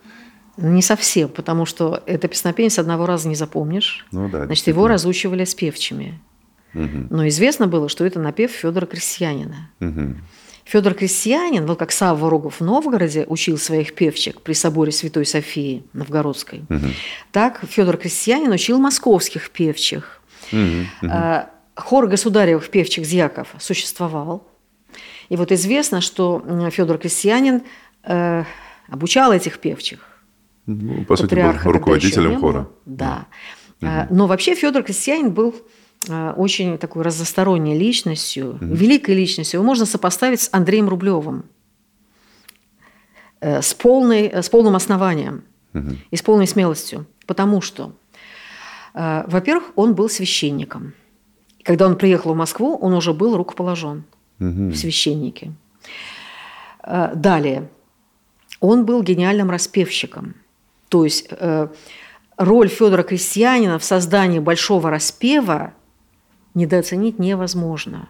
Не 0.56 0.82
совсем, 0.82 1.30
потому 1.30 1.66
что 1.66 2.02
это 2.06 2.28
песнопение 2.28 2.70
с 2.70 2.78
одного 2.78 3.06
раза 3.06 3.28
не 3.28 3.34
запомнишь. 3.34 4.06
Ну, 4.12 4.28
да, 4.28 4.44
Значит, 4.44 4.68
его 4.68 4.86
разучивали 4.86 5.44
с 5.44 5.54
певчими. 5.54 6.20
Но 6.74 7.28
известно 7.28 7.66
было, 7.66 7.88
что 7.88 8.04
это 8.04 8.20
напев 8.20 8.50
Федора 8.50 8.86
Крестьянина. 8.86 9.70
Угу. 9.80 10.16
Федор 10.64 10.94
Крестьянин, 10.94 11.66
вот 11.66 11.78
как 11.78 11.92
Савва 11.92 12.30
Рогов 12.30 12.60
в 12.60 12.64
Новгороде 12.64 13.26
учил 13.28 13.58
своих 13.58 13.94
певчик 13.94 14.40
при 14.40 14.54
соборе 14.54 14.92
Святой 14.92 15.26
Софии 15.26 15.84
Новгородской, 15.92 16.60
угу. 16.70 16.86
так 17.32 17.60
Федор 17.68 17.98
Крестьянин 17.98 18.50
учил 18.50 18.78
московских 18.78 19.50
певчих. 19.50 20.22
Угу. 20.52 21.06
Угу. 21.06 21.12
Хор 21.76 22.06
государевых 22.06 22.70
певчих 22.70 23.04
Зьяков 23.04 23.48
существовал. 23.58 24.46
И 25.28 25.36
вот 25.36 25.52
известно, 25.52 26.00
что 26.00 26.42
Федор 26.70 26.98
Крестьянин 26.98 27.62
э, 28.04 28.44
обучал 28.88 29.32
этих 29.32 29.58
певчих. 29.58 29.98
Ну, 30.66 31.04
по 31.04 31.16
сути, 31.16 31.34
был 31.34 31.72
руководителем 31.72 32.40
хора. 32.40 32.68
Да. 32.86 33.26
Угу. 33.82 33.90
Но 34.10 34.26
вообще 34.26 34.54
Федор 34.54 34.82
Крестьянин 34.82 35.32
был 35.32 35.54
очень 36.10 36.78
такой 36.78 37.02
разносторонней 37.02 37.78
личностью, 37.78 38.58
mm-hmm. 38.60 38.76
великой 38.76 39.14
личностью, 39.14 39.58
его 39.58 39.66
можно 39.66 39.86
сопоставить 39.86 40.40
с 40.40 40.48
Андреем 40.52 40.88
Рублевым 40.88 41.44
э, 43.40 43.62
с, 43.62 43.74
полной, 43.74 44.32
с 44.32 44.48
полным 44.48 44.76
основанием 44.76 45.44
mm-hmm. 45.72 45.96
и 46.10 46.16
с 46.16 46.22
полной 46.22 46.46
смелостью. 46.46 47.06
Потому 47.26 47.60
что, 47.60 47.92
э, 48.94 49.24
во-первых, 49.26 49.72
он 49.76 49.94
был 49.94 50.08
священником. 50.08 50.94
Когда 51.62 51.86
он 51.86 51.96
приехал 51.96 52.34
в 52.34 52.36
Москву, 52.36 52.76
он 52.76 52.92
уже 52.92 53.12
был 53.14 53.36
рукоположен 53.36 54.04
mm-hmm. 54.40 54.70
в 54.70 54.76
священнике. 54.76 55.52
Далее, 57.14 57.70
он 58.60 58.84
был 58.84 59.02
гениальным 59.02 59.50
распевщиком. 59.50 60.34
То 60.90 61.04
есть 61.04 61.30
роль 62.36 62.68
Федора 62.68 63.02
Крестьянина 63.02 63.78
в 63.78 63.84
создании 63.84 64.38
большого 64.38 64.90
распева– 64.90 65.72
недооценить 66.54 67.18
невозможно. 67.18 68.08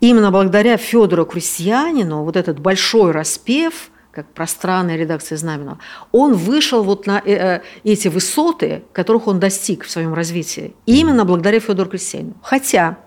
Именно 0.00 0.30
благодаря 0.30 0.76
Федору 0.76 1.24
Крестьянину 1.24 2.24
вот 2.24 2.36
этот 2.36 2.58
большой 2.58 3.12
распев, 3.12 3.90
как 4.10 4.26
пространная 4.28 4.96
редакция 4.96 5.38
Знаменова, 5.38 5.78
он 6.12 6.34
вышел 6.34 6.84
вот 6.84 7.06
на 7.06 7.22
э, 7.24 7.32
э, 7.32 7.60
эти 7.84 8.08
высоты, 8.08 8.82
которых 8.92 9.26
он 9.26 9.40
достиг 9.40 9.84
в 9.84 9.90
своем 9.90 10.14
развитии. 10.14 10.74
Именно 10.86 11.24
благодаря 11.24 11.60
Федору 11.60 11.90
Крестьянину. 11.90 12.34
Хотя 12.42 12.98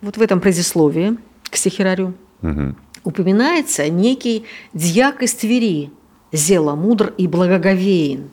вот 0.00 0.16
в 0.16 0.22
этом 0.22 0.40
предисловии 0.40 1.16
к 1.50 1.56
стихирарю 1.56 2.14
угу. 2.42 2.74
упоминается 3.04 3.88
некий 3.88 4.44
дьяк 4.72 5.22
из 5.22 5.34
Твери, 5.34 5.90
зело 6.32 6.74
мудр 6.74 7.14
и 7.16 7.26
благоговеен. 7.26 8.30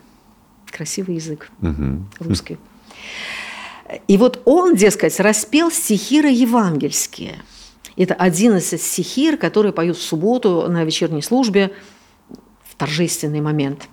Красивый 0.70 1.16
язык 1.16 1.50
Мгм. 1.60 2.10
русский. 2.20 2.58
И 4.08 4.18
вот 4.18 4.42
он, 4.46 4.76
дескать, 4.76 5.20
распел 5.20 5.72
стихиры 5.72 6.30
евангельские. 6.30 7.44
Это 7.98 8.14
11 8.14 8.82
стихир, 8.82 9.38
которые 9.38 9.74
поют 9.74 9.98
в 9.98 10.02
субботу 10.02 10.68
на 10.70 10.84
вечерней 10.84 11.22
службе 11.22 11.74
в 12.64 12.76
торжественный 12.76 13.42
момент. 13.42 13.88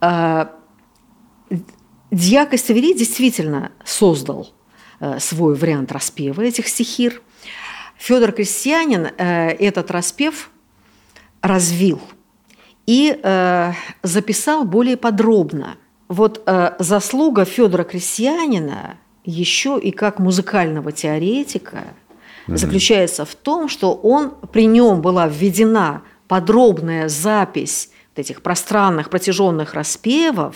А, 0.00 0.52
Дьяк 2.10 2.54
Истовери 2.54 2.94
действительно 2.94 3.72
создал 3.84 4.52
э, 5.00 5.18
свой 5.18 5.56
вариант 5.56 5.90
распева 5.90 6.42
этих 6.42 6.68
стихир. 6.68 7.20
Федор 7.96 8.30
Крестьянин 8.30 9.06
э, 9.06 9.48
этот 9.50 9.90
распев 9.90 10.50
развил 11.42 12.00
и 12.86 13.18
э, 13.20 13.72
записал 14.02 14.64
более 14.64 14.96
подробно. 14.96 15.76
Вот 16.14 16.42
э, 16.46 16.76
заслуга 16.78 17.44
Федора 17.44 17.82
Крестьянина 17.82 18.98
еще 19.24 19.80
и 19.82 19.90
как 19.90 20.20
музыкального 20.20 20.92
теоретика 20.92 21.82
заключается 22.46 23.24
в 23.24 23.34
том, 23.34 23.68
что 23.68 23.94
он 23.94 24.30
при 24.52 24.66
нем 24.66 25.00
была 25.00 25.26
введена 25.26 26.02
подробная 26.28 27.08
запись 27.08 27.90
вот 28.14 28.20
этих 28.20 28.42
пространных 28.42 29.10
протяженных 29.10 29.74
распевов, 29.74 30.54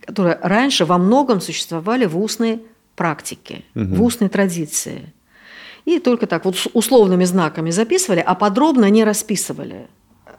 которые 0.00 0.38
раньше 0.40 0.86
во 0.86 0.96
многом 0.96 1.42
существовали 1.42 2.06
в 2.06 2.18
устной 2.18 2.62
практике, 2.96 3.64
в 3.74 4.02
устной 4.02 4.30
традиции. 4.30 5.12
И 5.84 5.98
только 5.98 6.26
так 6.26 6.46
вот 6.46 6.56
условными 6.72 7.24
знаками 7.24 7.70
записывали, 7.70 8.24
а 8.26 8.34
подробно 8.34 8.88
не 8.88 9.04
расписывали. 9.04 9.88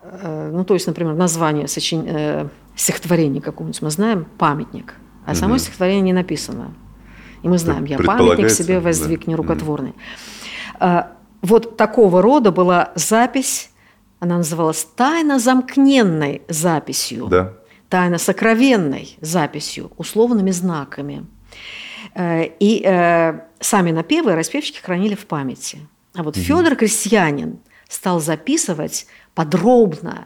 Э, 0.03 0.49
Ну, 0.53 0.63
то 0.63 0.73
есть, 0.73 0.87
например, 0.87 1.13
название 1.15 1.67
сочин... 1.67 2.05
э, 2.07 2.47
стихотворения 2.75 3.41
какого-нибудь 3.41 3.81
мы 3.81 3.89
знаем, 3.91 4.25
памятник, 4.37 4.95
а 5.25 5.35
само 5.35 5.57
стихотворение 5.57 6.01
не 6.01 6.13
написано. 6.13 6.73
И 7.43 7.47
мы 7.47 7.57
знаем, 7.57 7.85
я 7.85 7.97
памятник 7.97 8.49
себе 8.49 8.75
да. 8.75 8.81
воздвиг 8.81 9.27
нерукотворный. 9.27 9.93
А, 10.79 11.11
Вот 11.41 11.77
такого 11.77 12.21
рода 12.21 12.51
была 12.51 12.91
запись, 12.95 13.71
она 14.19 14.37
называлась 14.37 14.87
«тайно 14.95 15.39
замкненной 15.39 16.43
записью» 16.47 17.27
Да. 17.27 17.53
тайно 17.89 18.17
сокровенной 18.19 19.17
записью, 19.21 19.91
условными 19.97 20.51
знаками. 20.51 21.25
Э, 22.15 22.45
И 22.59 22.83
э, 22.85 23.39
сами 23.59 23.91
напевы 23.91 24.35
распевщики 24.35 24.79
хранили 24.79 25.15
в 25.15 25.25
памяти. 25.25 25.79
А 26.15 26.23
вот 26.23 26.35
Федор 26.35 26.75
Крестьянин 26.75 27.59
стал 27.89 28.19
записывать 28.19 29.07
подробно, 29.33 30.25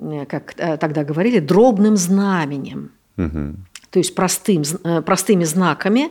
э, 0.00 0.26
как 0.26 0.54
э, 0.56 0.76
тогда 0.76 1.04
говорили, 1.04 1.38
дробным 1.38 1.96
знаменем. 1.96 2.90
Мгм. 3.16 3.66
То 3.90 3.98
есть 3.98 4.14
простым, 4.14 4.62
э, 4.62 5.02
простыми 5.02 5.44
знаками, 5.44 6.10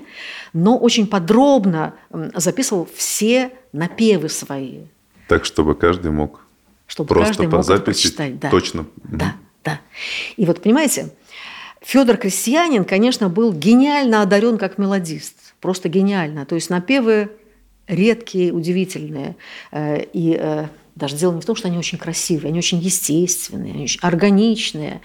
но 0.54 0.78
очень 0.78 1.06
подробно 1.06 1.94
записывал 2.34 2.88
все 2.96 3.52
напевы 3.74 4.30
свои, 4.30 4.86
Так, 5.28 5.46
чтобы 5.46 5.76
каждый 5.76 6.12
мог 6.12 6.42
чтобы 6.88 7.08
просто 7.08 7.28
каждый 7.28 7.50
по 7.50 7.58
мог 7.58 7.66
записи 7.66 7.84
прочитать. 7.84 8.40
Да. 8.40 8.50
точно. 8.50 8.86
Да, 9.04 9.36
да. 9.64 9.80
И 10.38 10.46
вот, 10.46 10.62
понимаете, 10.62 11.10
Федор 11.82 12.18
Крестьянин, 12.18 12.86
конечно, 12.86 13.30
был 13.30 13.52
гениально 13.52 14.22
одарен 14.22 14.58
как 14.58 14.78
мелодист. 14.78 15.56
Просто 15.60 15.90
гениально. 15.90 16.46
То 16.46 16.56
есть 16.56 16.70
напевы 16.70 17.32
редкие, 17.88 18.54
удивительные. 18.54 19.36
И 19.74 20.68
даже 20.96 21.16
дело 21.16 21.34
не 21.34 21.42
в 21.42 21.46
том, 21.46 21.56
что 21.56 21.68
они 21.68 21.78
очень 21.78 21.98
красивые, 21.98 22.50
они 22.50 22.60
очень 22.60 22.80
естественные, 22.80 23.74
они 23.74 23.84
очень 23.84 24.00
органичные. 24.02 25.02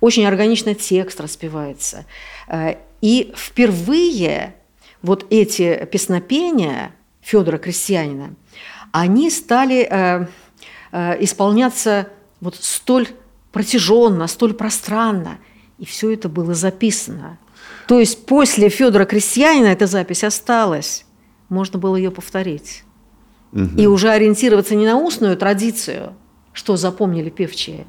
Очень 0.00 0.26
органично 0.26 0.74
текст 0.74 1.20
распевается. 1.20 2.04
Э, 2.48 2.76
И 3.00 3.32
впервые 3.36 4.54
вот 5.00 5.26
эти 5.30 5.84
песнопения 5.86 6.94
Федора 7.20 7.58
Крестьянина, 7.58 8.34
они 8.92 9.30
стали 9.30 9.88
э, 9.90 10.26
э, 10.92 11.24
исполняться 11.24 12.08
вот 12.40 12.56
столь 12.56 13.08
протяженно, 13.52 14.26
столь 14.26 14.54
пространно. 14.54 15.38
И 15.78 15.86
все 15.86 16.12
это 16.12 16.28
было 16.28 16.54
записано. 16.54 17.38
То 17.88 17.98
есть 17.98 18.26
после 18.26 18.68
Федора 18.68 19.06
Крестьянина 19.06 19.66
эта 19.66 19.86
запись 19.86 20.24
осталась. 20.24 21.04
Можно 21.48 21.78
было 21.78 21.96
ее 21.96 22.10
повторить. 22.10 22.84
И 23.52 23.86
уже 23.86 24.10
ориентироваться 24.10 24.74
не 24.74 24.86
на 24.86 24.96
устную 24.96 25.36
традицию, 25.36 26.14
что 26.52 26.76
запомнили 26.76 27.28
певчие, 27.28 27.86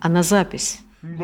а 0.00 0.08
на 0.08 0.22
запись. 0.22 0.80
Царю 1.02 1.18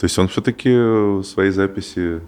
То 0.00 0.06
есть 0.06 0.18
он 0.18 0.28
все-таки 0.28 0.70
в 0.70 1.22
своей 1.24 1.50
записи, 1.50 2.22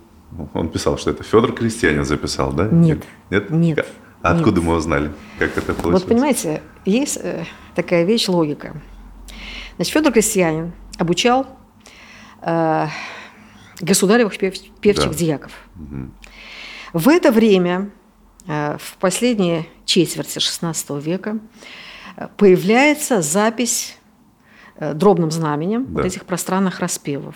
он 0.53 0.69
писал, 0.69 0.99
что 0.99 1.11
это 1.11 1.23
Федор 1.25 1.53
Крестьянин 1.55 2.05
записал, 2.05 2.53
да? 2.53 2.69
Нет. 2.71 3.03
Нет? 3.31 3.51
Нет. 3.51 3.87
А 4.21 4.33
откуда 4.33 4.61
Нет. 4.61 4.69
мы 4.69 4.77
узнали? 4.77 5.11
Как 5.39 5.57
это 5.57 5.73
получилось? 5.73 6.03
Вот 6.03 6.07
понимаете, 6.09 6.63
есть 6.85 7.17
э, 7.23 7.45
такая 7.75 8.05
вещь 8.05 8.29
логика. 8.29 8.77
Значит, 9.77 9.93
Федор 9.95 10.13
Крестьянин 10.13 10.73
обучал 10.99 11.47
э, 12.43 12.87
государевых 13.81 14.37
пев- 14.37 14.71
певчих 14.81 15.11
Да. 15.11 15.15
дьяков. 15.17 15.53
В 16.93 17.09
это 17.09 17.33
время, 17.33 17.91
э, 18.47 18.77
в 18.79 18.97
последние 18.99 19.67
четверти 19.87 20.39
XVI 20.39 21.01
века, 21.01 21.39
э, 22.17 22.29
появляется 22.37 23.23
запись 23.23 23.97
э, 24.77 24.93
дробным 24.95 25.31
знаменем 25.31 25.87
Да. 25.87 26.03
вот 26.03 26.05
этих 26.07 26.27
пространных 26.27 26.81
распевов. 26.81 27.35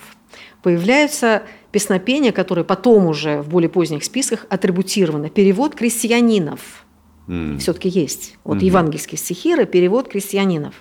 Появляются 0.62 1.42
песнопения, 1.72 2.32
которые 2.32 2.64
потом 2.64 3.06
уже 3.06 3.42
в 3.42 3.48
более 3.48 3.68
поздних 3.68 4.04
списках 4.04 4.46
атрибутированы. 4.48 5.30
Перевод 5.30 5.74
крестьянинов 5.74 6.84
М. 7.28 7.58
все-таки 7.58 7.88
есть. 7.88 8.36
Вот 8.44 8.56
Мгм. 8.56 8.66
евангельские 8.66 9.18
стихиры, 9.18 9.66
перевод 9.66 10.08
крестьянинов. 10.08 10.74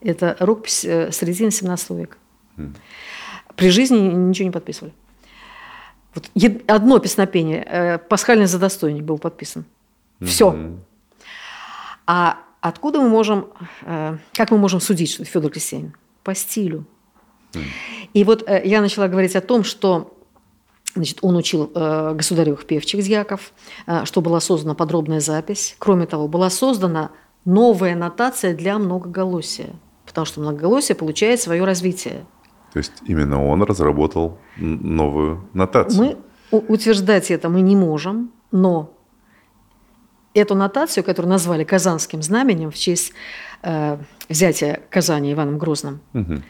Это 0.00 0.36
рукопись 0.40 0.80
середины 0.80 1.50
17 1.50 1.96
века. 1.96 2.16
При 3.56 3.70
жизни 3.70 3.98
ничего 3.98 4.46
не 4.46 4.50
подписывали. 4.52 4.92
Вот 6.14 6.30
одно 6.66 6.98
песнопение, 6.98 7.62
э, 7.70 7.98
пасхальный 7.98 8.46
задостойник 8.46 9.04
был 9.04 9.18
подписан. 9.18 9.64
Все. 10.20 10.50
Мгм. 10.50 10.80
А 12.06 12.38
откуда 12.60 13.00
мы 13.00 13.08
можем, 13.08 13.46
э, 13.82 14.16
как 14.34 14.50
мы 14.50 14.58
можем 14.58 14.80
судить, 14.80 15.10
что 15.12 15.24
Федор 15.24 15.50
Крестьянин? 15.50 15.94
По 16.24 16.34
стилю. 16.34 16.84
И 18.12 18.24
вот 18.24 18.48
э, 18.48 18.62
я 18.64 18.80
начала 18.80 19.08
говорить 19.08 19.36
о 19.36 19.40
том, 19.40 19.64
что 19.64 20.16
значит, 20.94 21.18
он 21.22 21.36
учил 21.36 21.70
э, 21.74 22.14
государевых 22.14 22.64
певчих 22.66 23.02
дьяков, 23.04 23.52
э, 23.86 24.04
что 24.04 24.20
была 24.20 24.40
создана 24.40 24.74
подробная 24.74 25.20
запись. 25.20 25.76
Кроме 25.78 26.06
того, 26.06 26.28
была 26.28 26.50
создана 26.50 27.10
новая 27.44 27.94
нотация 27.94 28.54
для 28.54 28.78
многоголосия, 28.78 29.70
потому 30.06 30.24
что 30.24 30.40
многоголосие 30.40 30.96
получает 30.96 31.40
свое 31.40 31.64
развитие. 31.64 32.26
То 32.72 32.78
есть 32.78 32.92
именно 33.06 33.44
он 33.44 33.62
разработал 33.62 34.38
новую 34.56 35.48
нотацию. 35.54 36.18
Мы 36.50 36.58
утверждать 36.58 37.30
это 37.30 37.48
мы 37.48 37.60
не 37.62 37.76
можем, 37.76 38.32
но 38.52 38.92
эту 40.34 40.54
нотацию, 40.54 41.02
которую 41.04 41.30
назвали 41.30 41.64
Казанским 41.64 42.22
знаменем 42.22 42.70
в 42.70 42.76
честь 42.76 43.12
э, 43.62 43.98
взятия 44.28 44.80
Казани 44.90 45.32
Иваном 45.32 45.58
Грозным, 45.58 46.00
Мгм. 46.12 46.44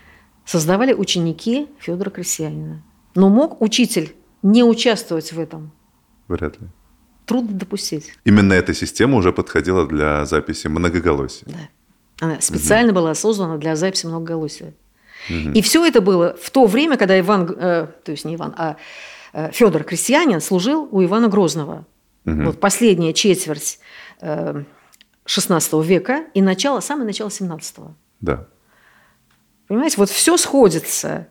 Создавали 0.51 0.93
ученики 0.93 1.69
Федора 1.79 2.11
Крестьянина. 2.11 2.83
Но 3.15 3.29
мог 3.29 3.63
учитель 3.63 4.17
не 4.43 4.65
участвовать 4.65 5.33
в 5.33 5.39
этом? 5.39 5.71
Вряд 6.27 6.61
ли. 6.61 6.67
Трудно 7.25 7.57
допустить. 7.57 8.13
Именно 8.25 8.55
эта 8.55 8.75
система 8.75 9.17
уже 9.17 9.33
подходила 9.33 9.87
для 9.87 10.25
записи 10.25 10.67
многоголосия. 10.67 11.47
Да. 11.47 12.27
Она 12.27 12.41
специально 12.41 12.93
была 12.93 13.15
создана 13.15 13.59
для 13.59 13.77
записи 13.77 14.07
многоголосия. 14.07 14.75
И 15.29 15.63
все 15.63 15.87
это 15.87 16.01
было 16.01 16.37
в 16.43 16.51
то 16.51 16.67
время, 16.67 16.97
когда 16.97 17.19
Иван, 17.21 17.55
э, 17.57 17.87
то 18.05 18.11
есть 18.11 18.25
не 18.25 18.35
Иван, 18.35 18.53
а 18.57 18.77
Федор 19.53 19.85
Крестьянин 19.85 20.41
служил 20.41 20.89
у 20.91 21.05
Ивана 21.05 21.29
Грозного. 21.29 21.87
Вот 22.25 22.59
последняя 22.59 23.13
четверть 23.13 23.79
э, 24.21 24.65
XVI 25.27 25.85
века 25.85 26.25
и 26.35 26.43
начало, 26.43 26.81
самое 26.81 27.07
начало 27.07 27.29
XVII. 27.29 27.93
Да. 28.21 28.49
Понимаете, 29.71 29.99
вот 29.99 30.11
все 30.11 30.37
сходится. 30.37 31.29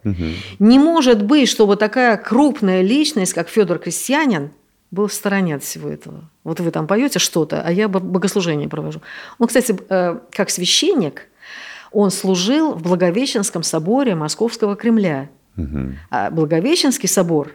Не 0.60 0.80
может 0.80 1.22
быть, 1.26 1.50
чтобы 1.50 1.76
такая 1.76 2.16
крупная 2.16 2.82
личность, 2.82 3.34
как 3.34 3.50
Федор 3.50 3.80
Крестьянин, 3.80 4.52
был 4.92 5.08
в 5.08 5.14
стороне 5.14 5.56
от 5.56 5.64
всего 5.64 5.90
этого. 5.90 6.30
Вот 6.46 6.62
вы 6.62 6.72
там 6.72 6.88
поете 6.88 7.20
что-то, 7.20 7.62
а 7.62 7.70
я 7.70 7.90
бо- 7.90 8.00
богослужение 8.00 8.70
провожу. 8.70 9.02
Он, 9.40 9.48
кстати, 9.48 9.78
э, 9.90 10.20
как 10.32 10.50
священник, 10.52 11.28
он 11.92 12.12
служил 12.12 12.76
в 12.76 12.82
Благовещенском 12.82 13.62
соборе 13.62 14.16
Московского 14.16 14.78
Кремля. 14.78 15.28
Мгм. 15.58 15.98
А 16.10 16.32
Благовещенский 16.32 17.10
собор 17.10 17.52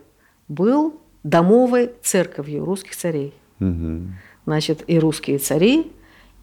был 0.49 1.01
домовой 1.23 1.93
церковью 2.03 2.67
русских 2.67 2.95
царей. 2.95 3.33
Мгм. 3.59 4.19
Значит, 4.45 4.85
и 4.87 4.99
русские 4.99 5.39
цари, 5.39 5.91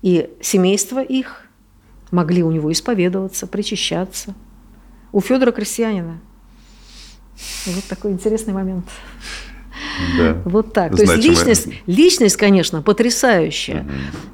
и 0.01 0.31
семейство 0.41 0.99
их 0.99 1.45
могли 2.11 2.43
у 2.43 2.51
него 2.51 2.71
исповедоваться, 2.71 3.47
причащаться. 3.47 4.35
У 5.11 5.21
Федора 5.21 5.51
Крестьянина. 5.51 6.19
Вот 7.65 7.83
такой 7.85 8.11
интересный 8.11 8.53
момент. 8.53 8.85
Да. 10.17 10.41
Вот 10.45 10.73
так. 10.73 10.95
То 10.95 11.01
есть 11.01 11.15
личность, 11.15 11.67
личность, 11.87 12.37
конечно, 12.37 12.81
потрясающая. 12.81 13.85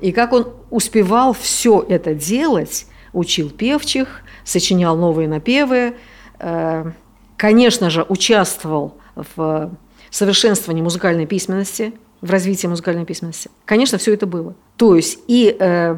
И 0.01 0.11
как 0.11 0.33
он 0.33 0.53
успевал 0.69 1.33
все 1.33 1.85
это 1.87 2.13
делать, 2.13 2.87
учил 3.13 3.49
певчих, 3.49 4.21
сочинял 4.43 4.97
новые 4.97 5.27
напевы, 5.27 5.95
э, 6.39 6.91
конечно 7.37 7.89
же, 7.89 8.05
участвовал 8.07 8.97
в 9.35 9.71
совершенствовании 10.09 10.81
музыкальной 10.81 11.25
письменности, 11.25 11.93
в 12.21 12.31
развитии 12.31 12.67
музыкальной 12.67 13.05
письменности. 13.05 13.49
Конечно, 13.65 13.97
все 13.97 14.13
это 14.13 14.25
было. 14.25 14.55
То 14.75 14.95
есть 14.95 15.19
и 15.27 15.55
э, 15.57 15.97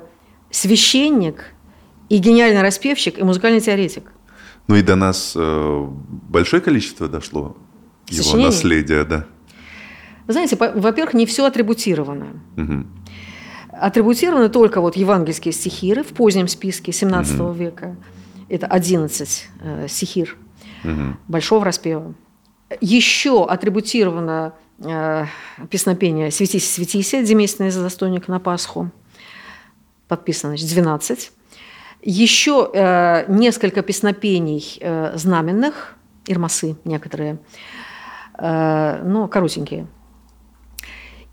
священник, 0.51 1.53
и 2.09 2.17
гениальный 2.17 2.61
распевщик, 2.61 3.19
и 3.19 3.23
музыкальный 3.23 3.61
теоретик. 3.61 4.11
Ну 4.67 4.75
и 4.75 4.81
до 4.81 4.95
нас 4.95 5.33
э, 5.35 5.87
большое 6.29 6.61
количество 6.61 7.07
дошло 7.07 7.55
его 8.07 8.23
Сочинений? 8.23 8.45
наследия, 8.45 9.03
да. 9.03 9.25
Вы 10.27 10.33
знаете, 10.33 10.55
во-первых, 10.55 11.13
не 11.13 11.25
все 11.25 11.45
атрибутировано. 11.45 12.27
Мгм. 12.55 12.87
Атрибутированы 13.71 14.49
только 14.49 14.81
вот 14.81 14.95
евангельские 14.95 15.53
стихиры 15.53 16.03
в 16.03 16.09
позднем 16.09 16.47
списке 16.47 16.91
17 16.91 17.55
века. 17.55 17.95
Это 18.47 18.67
11 18.67 19.47
э, 19.61 19.87
стихир 19.87 20.35
Мгм. 20.83 21.19
Большого 21.27 21.65
распева. 21.65 22.13
Еще 22.79 23.45
атрибутировано 23.45 24.53
э, 24.79 25.25
песнопение 25.69 26.31
«Светись, 26.31 26.71
светися», 26.71 27.23
деместный 27.23 27.71
задостойник 27.71 28.27
на 28.27 28.39
Пасху. 28.39 28.91
Подписано, 30.07 30.51
значит, 30.51 30.69
12. 30.69 31.31
Еще 32.01 32.69
э, 32.73 33.25
несколько 33.27 33.81
песнопений 33.81 34.77
э, 34.81 35.11
знаменных, 35.17 35.95
ирмасы 36.27 36.75
некоторые, 36.85 37.39
э, 38.37 39.01
но 39.03 39.27
коротенькие. 39.27 39.87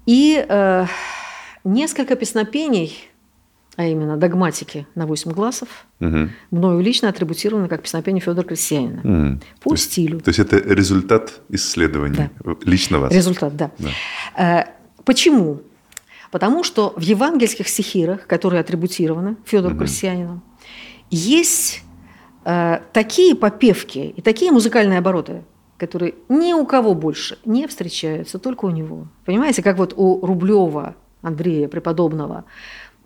И 0.06 0.44
э, 0.48 0.86
несколько 1.64 2.16
песнопений, 2.16 2.96
а 3.76 3.84
именно 3.84 4.16
догматики 4.16 4.86
на 4.94 5.06
8 5.06 5.32
глазов, 5.32 5.68
Мгм. 6.00 6.32
мною 6.50 6.80
лично 6.80 7.08
атрибутированы 7.10 7.68
как 7.68 7.82
песнопение 7.82 8.20
Федора 8.20 8.46
Крестьянина. 8.46 9.00
М. 9.04 9.40
По 9.60 9.70
То 9.70 9.74
есть- 9.74 9.92
стилю. 9.92 10.20
То 10.20 10.30
есть 10.30 10.38
это 10.40 10.56
результат 10.56 11.40
исследований 11.48 12.28
лично 12.64 12.98
вас. 12.98 13.12
Результат, 13.12 13.56
да. 13.56 13.70
Э, 14.36 14.64
Почему? 15.04 15.60
Потому 16.32 16.64
что 16.64 16.92
в 16.96 17.00
евангельских 17.00 17.68
стихирах, 17.68 18.26
которые 18.26 18.60
атрибутированы 18.60 19.36
Федору 19.44 19.76
Крестьянину, 19.76 20.42
есть 21.10 21.82
э, 22.44 22.80
такие 22.92 23.34
попевки 23.34 24.12
и 24.16 24.20
такие 24.22 24.50
музыкальные 24.52 24.98
обороты, 24.98 25.44
которые 25.78 26.14
ни 26.28 26.52
у 26.52 26.66
кого 26.66 26.94
больше 26.94 27.38
не 27.44 27.66
встречаются, 27.66 28.38
только 28.38 28.64
у 28.64 28.70
него. 28.70 29.06
Понимаете, 29.24 29.62
как 29.62 29.76
вот 29.78 29.94
у 29.96 30.24
Рублева 30.24 30.94
Андрея 31.22 31.68
Преподобного 31.68 32.44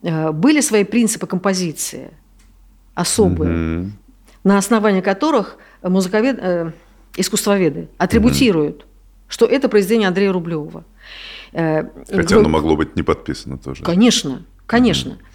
э, 0.03 0.33
были 0.33 0.61
свои 0.61 0.85
принципы 0.85 1.27
композиции 1.27 2.11
особые, 2.95 3.51
Мгм. 3.51 3.93
на 4.45 4.59
основании 4.59 5.01
которых 5.01 5.57
музыковед, 5.83 6.39
э, 6.41 6.73
искусствоведы 7.17 7.89
атрибутируют, 7.99 8.87
что 9.29 9.47
это 9.47 9.69
произведение 9.69 10.09
Андрея 10.09 10.33
Рублева. 10.33 10.85
Э, 11.53 11.85
Хотя 12.09 12.37
вы- 12.37 12.41
оно 12.43 12.49
могло 12.49 12.77
быть 12.77 12.97
не 12.97 13.03
подписано 13.03 13.59
тоже. 13.59 13.83
Конечно, 13.85 14.45
конечно. 14.67 15.13
Э, 15.13 15.30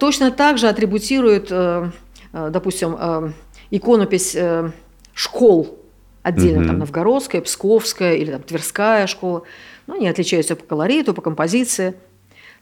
Точно 0.00 0.30
так 0.30 0.58
же 0.58 0.68
атрибутируют, 0.68 1.48
э, 1.50 1.90
э, 2.32 2.50
допустим, 2.50 2.96
э, 2.98 3.30
иконопись 3.70 4.34
э, 4.34 4.70
школ 5.14 5.78
отдельно, 6.22 6.60
Мгм. 6.60 6.68
там 6.68 6.78
Новгородская, 6.80 7.40
Псковская 7.40 8.14
или 8.14 8.32
там 8.32 8.42
Тверская 8.42 9.06
школа. 9.06 9.42
Ну, 9.86 9.94
они 9.94 10.08
отличаются 10.08 10.56
по 10.56 10.64
колориту, 10.64 11.14
по 11.14 11.22
композиции. 11.22 11.94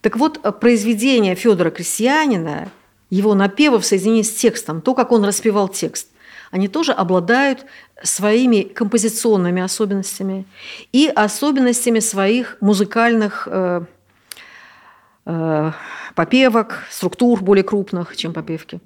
Так 0.01 0.17
вот, 0.17 0.41
э, 0.43 0.53
произведение 0.53 1.35
Федора 1.35 1.71
Крестьянина, 1.71 2.71
его 3.09 3.35
напевы 3.35 3.79
в 3.79 3.87
соединении 3.87 4.23
с 4.23 4.35
текстом, 4.35 4.81
то, 4.83 4.95
как 4.95 5.13
он 5.13 5.25
распевал 5.25 5.69
текст, 5.69 6.09
они 6.51 6.69
тоже 6.69 6.93
обладают 6.93 7.65
своими 8.03 8.63
композиционными 8.63 9.63
особенностями 9.63 10.45
и 10.93 11.07
особенностями 11.15 12.01
своих 12.01 12.57
музыкальных 12.61 13.49
э, 13.51 13.83
э, 13.83 13.85
попевок, 15.25 16.85
структур 16.91 17.43
более 17.43 17.63
крупных, 17.63 18.17
чем 18.17 18.33
попевки. 18.33 18.81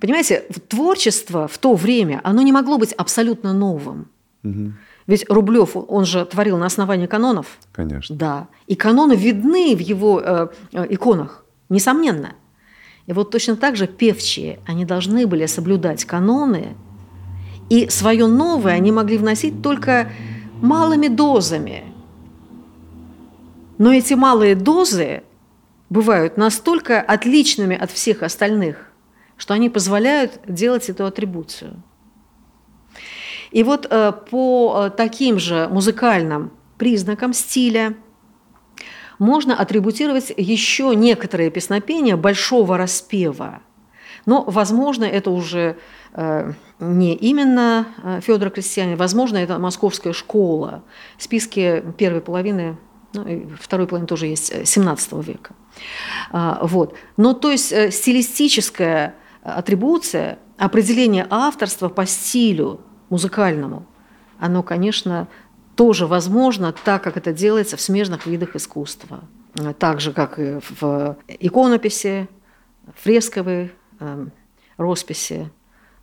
Понимаете, 0.00 0.44
творчество 0.68 1.48
в 1.48 1.58
то 1.58 1.74
время, 1.74 2.20
оно 2.22 2.42
не 2.42 2.52
могло 2.52 2.78
быть 2.78 2.92
абсолютно 2.92 3.52
новым. 3.52 4.08
Мгм. 4.42 4.78
Ведь 5.06 5.24
Рублев, 5.30 5.70
он 5.74 6.04
же 6.04 6.24
творил 6.26 6.58
на 6.58 6.66
основании 6.66 7.06
канонов. 7.06 7.58
Конечно. 7.72 8.14
Да. 8.14 8.48
И 8.66 8.74
каноны 8.74 9.14
видны 9.14 9.74
в 9.74 9.80
его 9.80 10.20
э, 10.20 10.48
э, 10.72 10.86
иконах, 10.90 11.44
несомненно. 11.70 12.34
И 13.06 13.14
вот 13.14 13.30
точно 13.30 13.56
так 13.56 13.74
же 13.74 13.86
певчие, 13.86 14.60
они 14.66 14.84
должны 14.84 15.26
были 15.26 15.46
соблюдать 15.46 16.04
каноны, 16.04 16.76
и 17.70 17.88
свое 17.88 18.26
новое 18.26 18.74
они 18.74 18.92
могли 18.92 19.16
вносить 19.16 19.62
только 19.62 20.12
малыми 20.60 21.08
дозами. 21.08 21.84
Но 23.78 23.92
эти 23.92 24.12
малые 24.12 24.54
дозы 24.54 25.22
бывают 25.90 26.36
настолько 26.36 27.00
отличными 27.00 27.76
от 27.76 27.90
всех 27.90 28.22
остальных, 28.22 28.90
что 29.36 29.54
они 29.54 29.70
позволяют 29.70 30.40
делать 30.46 30.88
эту 30.88 31.06
атрибуцию. 31.06 31.82
И 33.50 33.62
вот 33.62 33.86
э, 33.88 34.12
по 34.30 34.86
э, 34.86 34.90
таким 34.90 35.38
же 35.38 35.68
музыкальным 35.68 36.52
признакам 36.76 37.32
стиля 37.32 37.94
можно 39.18 39.58
атрибутировать 39.58 40.32
еще 40.36 40.94
некоторые 40.94 41.50
песнопения 41.50 42.16
большого 42.16 42.76
распева, 42.76 43.62
Но, 44.26 44.44
возможно, 44.44 45.04
это 45.04 45.30
уже 45.30 45.78
э, 46.12 46.52
не 46.78 47.14
именно 47.16 47.86
Федор 48.20 48.50
Крестьянин, 48.50 48.96
возможно, 48.96 49.38
это 49.38 49.58
московская 49.58 50.12
школа. 50.12 50.84
В 51.16 51.22
списке 51.22 51.82
первой 51.96 52.20
половины, 52.20 52.76
ну, 53.14 53.26
и 53.26 53.46
второй 53.58 53.86
половины 53.86 54.06
тоже 54.06 54.26
есть 54.26 54.66
17 54.66 55.12
э, 55.12 55.22
века. 55.22 55.54
А, 56.30 56.60
вот. 56.62 56.94
Но 57.16 57.34
то 57.34 57.50
есть 57.50 57.72
э, 57.72 57.90
стилистическая 57.90 59.14
атрибуция, 59.42 60.38
определение 60.56 61.26
авторства 61.30 61.88
по 61.88 62.06
стилю 62.06 62.80
музыкальному, 63.10 63.86
оно, 64.38 64.62
конечно, 64.62 65.28
тоже 65.74 66.06
возможно, 66.06 66.72
так 66.72 67.02
как 67.02 67.16
это 67.16 67.32
делается 67.32 67.76
в 67.76 67.80
смежных 67.80 68.26
видах 68.26 68.56
искусства. 68.56 69.20
Так 69.78 70.00
же, 70.00 70.12
как 70.12 70.38
и 70.38 70.58
в 70.80 71.16
иконописи, 71.28 72.28
фресковой 72.96 73.72
эм, 74.00 74.32
росписи, 74.76 75.50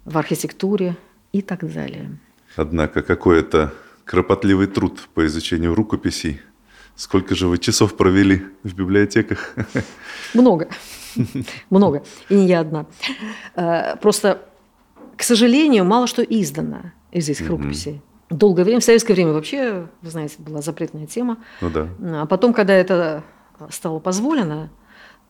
в 0.06 0.18
архитектуре 0.18 0.96
и 1.32 1.42
так 1.42 1.72
далее. 1.72 2.18
Однако 2.56 3.02
какой-то 3.02 3.74
кропотливый 4.06 4.68
труд 4.68 5.10
по 5.14 5.26
изучению 5.26 5.76
рукописей. 5.76 6.42
Сколько 6.96 7.36
же 7.36 7.48
вы 7.48 7.58
часов 7.58 7.98
провели 7.98 8.46
в 8.64 8.74
библиотеках? 8.74 9.54
Много. 10.34 10.70
Много. 11.70 12.04
И 12.30 12.36
не 12.36 12.48
я 12.48 12.62
одна. 12.62 12.86
Э, 13.56 13.98
просто, 13.98 14.48
к 15.18 15.24
сожалению, 15.24 15.84
мало 15.84 16.08
что 16.08 16.22
издано 16.22 16.92
из 17.12 17.28
этих 17.28 17.50
рукописей. 17.50 18.02
Долгое 18.30 18.64
время, 18.64 18.80
в 18.80 18.84
советское 18.84 19.14
время 19.14 19.34
вообще, 19.34 19.88
вы 20.02 20.10
знаете, 20.10 20.36
была 20.40 20.62
запретная 20.62 21.06
тема. 21.06 21.38
Ну 21.62 21.70
да. 21.70 21.88
А 22.22 22.26
потом, 22.26 22.54
когда 22.54 22.74
это 22.74 23.24
стало 23.70 24.00
позволено, 24.00 24.72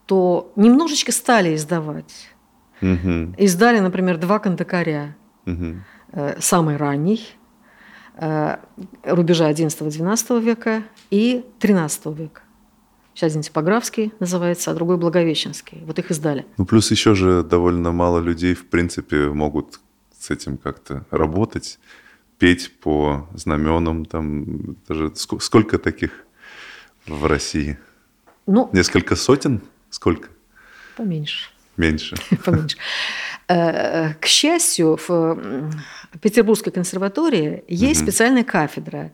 то 0.05 0.51
немножечко 0.55 1.11
стали 1.11 1.55
издавать. 1.55 2.29
Угу. 2.81 3.35
Издали, 3.37 3.79
например, 3.79 4.17
два 4.17 4.39
кондакаря. 4.39 5.15
Угу. 5.45 5.75
Самый 6.39 6.77
ранний, 6.77 7.21
э, 8.17 8.57
рубежа 9.03 9.51
XI-XII 9.51 10.41
века 10.41 10.83
и 11.09 11.45
XIII 11.59 12.15
века. 12.15 12.41
Сейчас 13.13 13.31
один 13.31 13.43
типографский 13.43 14.11
называется, 14.19 14.71
а 14.71 14.73
другой 14.73 14.97
Благовещенский. 14.97 15.81
Вот 15.85 15.97
их 15.99 16.11
издали. 16.11 16.45
Ну, 16.57 16.65
плюс 16.65 16.91
еще 16.91 17.15
же 17.15 17.43
довольно 17.43 17.93
мало 17.93 18.19
людей, 18.19 18.53
в 18.55 18.65
принципе, 18.65 19.29
могут 19.29 19.79
с 20.19 20.29
этим 20.31 20.57
как-то 20.57 21.05
работать, 21.11 21.79
петь 22.39 22.77
по 22.79 23.29
знаменам. 23.33 24.05
Там 24.05 24.75
даже 24.87 25.13
сколько 25.15 25.77
таких 25.77 26.25
в 27.05 27.25
России? 27.25 27.77
Ну, 28.47 28.69
Несколько 28.73 29.15
сотен? 29.15 29.61
Сколько? 29.89 30.27
Поменьше. 30.97 31.49
Меньше. 31.77 32.15
Поменьше. 32.45 32.77
Э, 33.47 34.13
к 34.15 34.25
счастью, 34.25 34.99
в 35.07 35.39
Петербургской 36.21 36.73
консерватории 36.73 37.63
есть 37.67 38.01
специальная 38.01 38.43
кафедра 38.43 39.11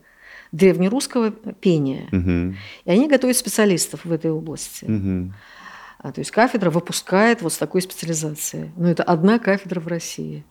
древнерусского 0.52 1.30
пения. 1.30 2.08
Угу. 2.12 2.56
И 2.84 2.90
они 2.90 3.08
готовят 3.08 3.36
специалистов 3.36 4.04
в 4.04 4.12
этой 4.12 4.30
области. 4.30 4.84
Угу. 4.84 5.32
А, 5.98 6.12
то 6.12 6.20
есть 6.20 6.30
кафедра 6.30 6.70
выпускает 6.70 7.42
вот 7.42 7.52
с 7.52 7.58
такой 7.58 7.80
специализацией. 7.82 8.70
Но 8.76 8.88
это 8.88 9.02
одна 9.02 9.38
кафедра 9.38 9.80
в 9.80 9.86
России. 9.86 10.44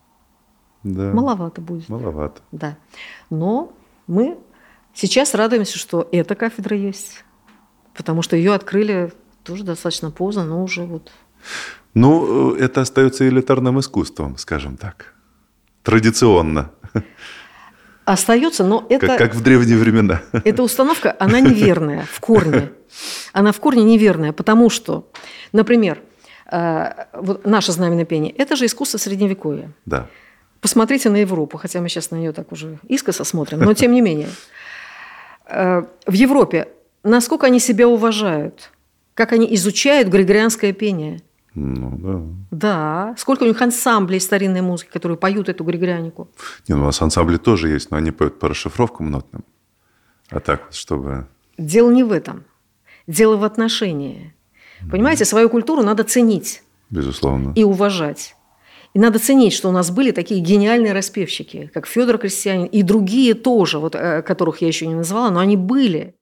Да. 0.82 1.12
Маловато 1.12 1.60
будет. 1.60 1.88
Маловато. 1.88 2.42
Да. 2.50 2.76
Но 3.30 3.72
мы 4.06 4.38
сейчас 4.94 5.34
радуемся, 5.34 5.78
что 5.78 6.08
эта 6.10 6.34
кафедра 6.34 6.76
есть. 6.76 7.24
Потому 7.94 8.22
что 8.22 8.36
ее 8.36 8.54
открыли 8.54 9.12
тоже 9.44 9.64
достаточно 9.64 10.10
поздно, 10.10 10.44
но 10.44 10.62
уже 10.62 10.84
вот 10.84 11.12
Ну, 11.94 12.54
это 12.54 12.80
остается 12.80 13.28
элитарным 13.28 13.78
искусством, 13.78 14.38
скажем 14.38 14.76
так. 14.76 15.14
Традиционно. 15.82 16.72
остается, 18.04 18.64
но 18.64 18.86
это, 18.88 19.06
Как, 19.06 19.18
как 19.18 19.34
в 19.34 19.42
древние 19.42 19.76
времена. 19.76 20.22
эта 20.44 20.62
установка, 20.62 21.14
она 21.18 21.40
неверная 21.40 22.06
в 22.12 22.20
корне. 22.20 22.70
Она 23.32 23.52
в 23.52 23.60
корне 23.60 23.82
неверная, 23.84 24.32
потому 24.32 24.70
что, 24.70 25.08
например, 25.52 26.00
э, 26.50 26.92
вот 27.14 27.46
наше 27.46 27.72
знаменное 27.72 28.04
пение– 28.04 28.32
это 28.36 28.56
же 28.56 28.66
искусство 28.66 28.98
Средневековья. 28.98 29.70
Да. 29.86 30.06
Посмотрите 30.60 31.10
на 31.10 31.16
Европу, 31.16 31.58
хотя 31.58 31.80
мы 31.80 31.88
сейчас 31.88 32.10
на 32.10 32.16
нее 32.16 32.32
так 32.32 32.52
уже 32.52 32.78
искоса 32.88 33.24
смотрим, 33.24 33.60
но 33.60 33.74
тем 33.74 33.92
не 33.92 34.00
менее. 34.00 34.28
Э, 35.46 35.82
В 36.06 36.12
Европе 36.12 36.68
насколько 37.02 37.46
они 37.46 37.60
себя 37.60 37.88
уважают, 37.88 38.70
как 39.14 39.32
они 39.32 39.52
изучают 39.54 40.08
григорианское 40.08 40.72
пение. 40.72 41.20
Ну, 41.54 41.98
да. 41.98 42.22
Да, 42.50 43.14
сколько 43.18 43.42
у 43.42 43.46
них 43.46 43.60
ансамблей 43.60 44.20
старинной 44.20 44.62
музыки, 44.62 44.90
которые 44.90 45.18
поют 45.18 45.48
эту 45.48 45.64
григорианику. 45.64 46.28
Не, 46.68 46.74
ну, 46.74 46.82
у 46.82 46.84
нас 46.86 47.02
ансамбли 47.02 47.36
тоже 47.36 47.68
есть, 47.68 47.90
но 47.90 47.98
они 47.98 48.10
поют 48.10 48.38
по 48.38 48.48
расшифровкам 48.48 49.10
нотным. 49.10 49.44
А 50.30 50.40
так 50.40 50.64
вот, 50.64 50.74
чтобы... 50.74 51.26
Дело 51.58 51.90
не 51.90 52.04
в 52.04 52.12
этом. 52.12 52.44
Дело 53.06 53.36
в 53.36 53.44
отношении. 53.44 54.34
Понимаете, 54.90 55.24
свою 55.24 55.48
культуру 55.48 55.82
надо 55.82 56.04
ценить 56.04 56.62
Безусловно. 56.90 57.52
и 57.54 57.64
уважать. 57.64 58.34
И 58.94 58.98
надо 58.98 59.18
ценить, 59.18 59.52
что 59.52 59.68
у 59.68 59.72
нас 59.72 59.90
были 59.90 60.10
такие 60.10 60.40
гениальные 60.40 60.92
распевщики, 60.92 61.70
как 61.72 61.86
Федор 61.86 62.18
Крестьянин 62.18 62.66
и 62.66 62.82
другие 62.82 63.34
тоже, 63.34 63.78
вот, 63.78 63.94
э, 63.94 64.22
которых 64.22 64.60
я 64.60 64.68
еще 64.68 64.86
не 64.86 64.94
назвала, 64.94 65.30
но 65.30 65.40
они 65.40 65.56
были. 65.56 66.14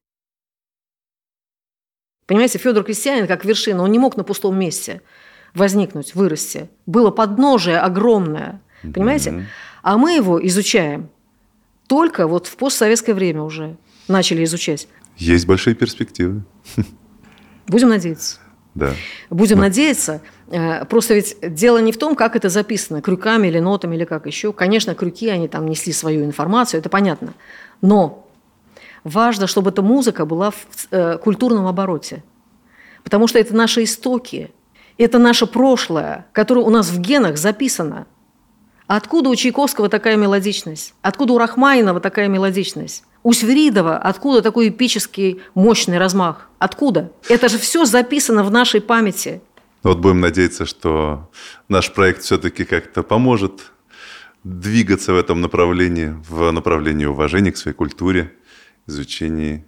Понимаете, 2.30 2.58
Федор 2.58 2.84
Крестьянин 2.84 3.26
как 3.26 3.44
вершина, 3.44 3.82
он 3.82 3.90
не 3.90 3.98
мог 3.98 4.16
на 4.16 4.22
пустом 4.22 4.56
месте 4.56 5.02
возникнуть, 5.52 6.14
вырасти. 6.14 6.70
Было 6.86 7.10
подножие 7.10 7.80
огромное, 7.80 8.62
понимаете? 8.82 9.32
Мгм. 9.32 9.46
А 9.82 9.98
мы 9.98 10.12
его 10.12 10.46
изучаем 10.46 11.08
только 11.88 12.28
вот 12.28 12.46
в 12.46 12.54
постсоветское 12.54 13.16
время 13.16 13.42
уже 13.42 13.76
начали 14.06 14.44
изучать. 14.44 14.86
Есть 15.16 15.44
большие 15.44 15.74
перспективы. 15.74 16.44
Будем 17.66 17.88
надеяться. 17.88 18.38
Да. 18.76 18.94
Будем 19.28 19.58
надеяться. 19.58 20.22
Э, 20.52 20.84
Просто 20.84 21.14
ведь 21.14 21.36
дело 21.42 21.78
не 21.78 21.90
в 21.90 21.98
том, 21.98 22.14
как 22.14 22.36
это 22.36 22.48
записано, 22.48 23.02
крюками 23.02 23.48
или 23.48 23.58
нотами, 23.58 23.96
или 23.96 24.04
как 24.04 24.26
еще. 24.26 24.52
Конечно, 24.52 24.94
крюки, 24.94 25.28
они 25.28 25.48
там 25.48 25.66
несли 25.66 25.92
свою 25.92 26.24
информацию, 26.24 26.78
это 26.78 26.88
понятно. 26.90 27.34
Но 27.82 28.29
важно, 29.04 29.46
чтобы 29.46 29.70
эта 29.70 29.82
музыка 29.82 30.26
была 30.26 30.50
в 30.50 30.66
э, 30.90 31.18
культурном 31.18 31.66
обороте. 31.66 32.22
Потому 33.04 33.28
что 33.28 33.38
это 33.38 33.54
наши 33.54 33.84
истоки, 33.84 34.50
это 34.98 35.18
наше 35.18 35.46
прошлое, 35.46 36.26
которое 36.32 36.60
у 36.60 36.70
нас 36.70 36.90
в 36.90 37.00
генах 37.00 37.38
записано. 37.38 38.06
А 38.86 38.96
Откуда 38.96 39.30
у 39.30 39.36
Чайковского 39.36 39.88
такая 39.88 40.16
мелодичность? 40.16 40.94
Откуда 41.00 41.34
у 41.34 41.38
Рахманинова 41.38 42.00
такая 42.00 42.28
мелодичность? 42.28 43.04
У 43.22 43.32
Свиридова 43.32 43.96
откуда 43.96 44.42
такой 44.42 44.70
эпический 44.70 45.42
мощный 45.54 45.98
размах? 45.98 46.48
Откуда? 46.58 47.12
Это 47.28 47.48
же 47.48 47.58
все 47.58 47.84
записано 47.84 48.42
в 48.42 48.50
нашей 48.50 48.80
памяти. 48.80 49.42
Вот 49.82 49.98
будем 49.98 50.20
надеяться, 50.20 50.66
что 50.66 51.30
наш 51.68 51.92
проект 51.92 52.22
все-таки 52.22 52.64
как-то 52.64 53.02
поможет 53.02 53.72
двигаться 54.44 55.12
в 55.12 55.16
этом 55.16 55.40
направлении, 55.40 56.14
в 56.28 56.50
направлении 56.50 57.06
уважения 57.06 57.52
к 57.52 57.56
своей 57.56 57.76
культуре, 57.76 58.32
изучении 58.90 59.64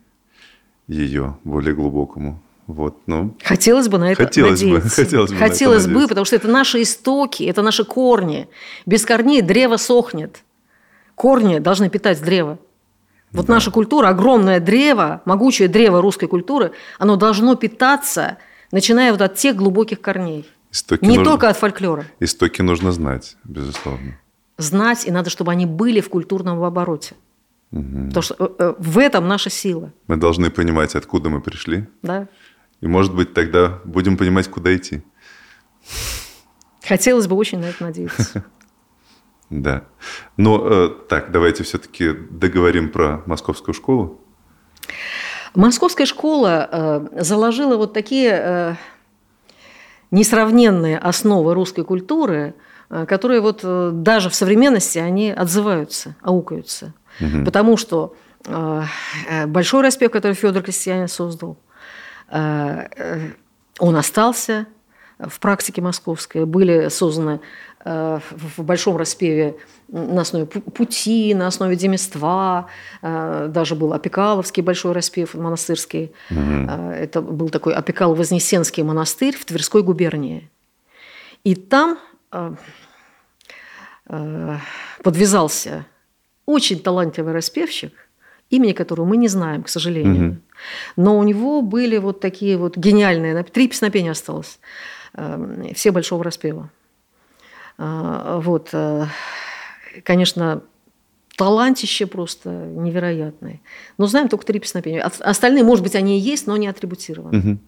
ее 0.88 1.36
более 1.44 1.74
глубокому. 1.74 2.40
Вот, 2.66 2.96
ну, 3.06 3.34
Хотелось 3.42 3.88
бы 3.88 3.98
на 3.98 4.12
это 4.12 4.24
Хотелось 4.24 4.62
бы, 4.62 4.68
надеяться. 4.78 5.04
хотелось 5.04 5.30
бы 5.30 5.34
на 5.34 5.38
это 5.44 5.48
Хотелось 5.52 5.86
бы, 5.86 6.08
потому 6.08 6.24
что 6.24 6.36
это 6.36 6.48
наши 6.48 6.82
истоки, 6.82 7.42
это 7.44 7.62
наши 7.62 7.84
корни. 7.84 8.48
Без 8.86 9.04
корней 9.04 9.42
древо 9.42 9.76
сохнет. 9.78 10.42
Корни 11.14 11.58
должны 11.58 11.90
питать 11.90 12.22
древо. 12.22 12.58
Вот 13.32 13.48
наша 13.48 13.70
культура, 13.70 14.08
огромное 14.08 14.60
древо, 14.60 15.22
могучее 15.24 15.68
древо 15.68 16.00
русской 16.02 16.26
культуры, 16.28 16.72
оно 16.98 17.16
должно 17.16 17.54
питаться, 17.56 18.36
начиная 18.70 19.10
вот 19.12 19.22
от 19.22 19.34
тех 19.36 19.56
глубоких 19.56 20.00
корней. 20.00 20.48
истоки, 20.70 21.02
Не 21.02 21.16
нужно, 21.16 21.24
только 21.24 21.48
от 21.48 21.56
фольклора. 21.56 22.04
истоки 22.20 22.60
нужно 22.62 22.92
знать, 22.92 23.36
безусловно. 23.44 24.18
Знать, 24.58 25.06
и 25.06 25.10
надо, 25.10 25.30
чтобы 25.30 25.50
они 25.50 25.64
были 25.66 26.00
в 26.00 26.10
культурном 26.10 26.62
обороте. 26.62 27.14
Потому 27.72 28.22
что 28.22 28.36
э, 28.38 28.48
э, 28.58 28.74
в 28.78 28.98
этом 28.98 29.26
наша 29.26 29.48
сила. 29.48 29.92
Мы 30.06 30.16
должны 30.16 30.50
понимать, 30.50 30.94
откуда 30.94 31.30
мы 31.30 31.40
пришли, 31.40 31.86
Да? 32.02 32.28
и, 32.82 32.86
может 32.86 33.14
быть, 33.14 33.32
тогда 33.32 33.80
будем 33.84 34.18
понимать, 34.18 34.48
куда 34.48 34.76
идти. 34.76 35.02
Хотелось 36.82 37.26
бы 37.26 37.36
очень 37.36 37.60
на 37.60 37.66
это 37.66 37.82
надеяться. 37.82 38.44
Да. 39.54 39.84
Но 40.38 40.66
э, 40.66 40.88
так, 41.10 41.30
давайте 41.30 41.62
все-таки 41.62 42.12
договорим 42.30 42.88
про 42.88 43.22
московскую 43.26 43.74
школу. 43.74 44.18
Московская 45.54 46.06
школа 46.06 47.10
заложила 47.18 47.76
вот 47.76 47.92
такие 47.92 48.78
несравненные 50.10 50.96
основы 50.96 51.52
русской 51.52 51.84
культуры, 51.84 52.54
которые 52.88 53.42
вот 53.42 53.60
даже 54.02 54.30
в 54.30 54.34
современности 54.34 54.98
они 54.98 55.30
отзываются, 55.30 56.16
аукаются. 56.22 56.94
Потому 57.18 57.76
что 57.76 58.14
э, 58.46 58.82
э, 59.28 59.46
большой 59.46 59.82
распев, 59.82 60.10
который 60.10 60.34
Федор 60.34 60.62
Крестьянин 60.62 61.08
создал, 61.08 61.56
э, 62.30 63.30
он 63.78 63.96
остался 63.96 64.66
в 65.18 65.38
практике 65.40 65.82
московской. 65.82 66.44
Были 66.44 66.88
созданы 66.88 67.40
в 67.84 68.62
большом 68.62 68.96
распеве 68.96 69.56
на 69.88 70.22
основе 70.22 70.46
пути, 70.46 71.34
на 71.34 71.48
основе 71.48 71.76
демества. 71.76 72.68
Даже 73.02 73.74
был 73.74 73.92
Опекаловский 73.92 74.62
большой 74.62 74.92
распев 74.92 75.34
монастырский. 75.34 76.12
Угу. 76.30 76.70
Это 76.92 77.20
был 77.22 77.50
такой 77.50 77.74
Опекал-Вознесенский 77.74 78.82
монастырь 78.84 79.36
в 79.36 79.44
Тверской 79.44 79.82
губернии. 79.82 80.48
И 81.44 81.54
там 81.56 81.98
подвязался 85.02 85.86
очень 86.46 86.80
талантливый 86.80 87.32
распевщик, 87.32 87.92
имени 88.50 88.72
которого 88.72 89.06
мы 89.06 89.16
не 89.16 89.28
знаем, 89.28 89.62
к 89.62 89.68
сожалению. 89.68 90.28
Угу. 90.28 90.36
Но 90.96 91.18
у 91.18 91.22
него 91.22 91.62
были 91.62 91.98
вот 91.98 92.20
такие 92.20 92.56
вот 92.56 92.76
гениальные, 92.76 93.42
три 93.44 93.68
песнопения 93.68 94.12
осталось, 94.12 94.58
эм, 95.14 95.74
все 95.74 95.90
большого 95.90 96.24
распева. 96.24 96.70
А, 97.78 98.40
вот, 98.40 98.70
э, 98.72 99.06
конечно, 100.04 100.62
талантище 101.36 102.06
просто 102.06 102.50
невероятное. 102.50 103.60
Но 103.98 104.06
знаем 104.06 104.28
только 104.28 104.46
три 104.46 104.60
песнопения. 104.60 105.02
Остальные, 105.02 105.64
может 105.64 105.82
быть, 105.82 105.94
они 105.94 106.18
и 106.18 106.20
есть, 106.20 106.46
но 106.46 106.56
не 106.56 106.68
атрибутированы. 106.68 107.38
Угу. 107.38 107.58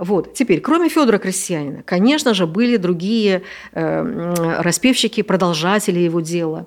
Вот. 0.00 0.34
Теперь, 0.34 0.60
кроме 0.60 0.88
Федора 0.88 1.18
Крестьянина, 1.18 1.82
конечно 1.82 2.34
же, 2.34 2.46
были 2.46 2.76
другие 2.76 3.42
эм, 3.72 4.34
распевщики, 4.34 5.22
продолжатели 5.22 5.98
его 5.98 6.20
дела. 6.20 6.66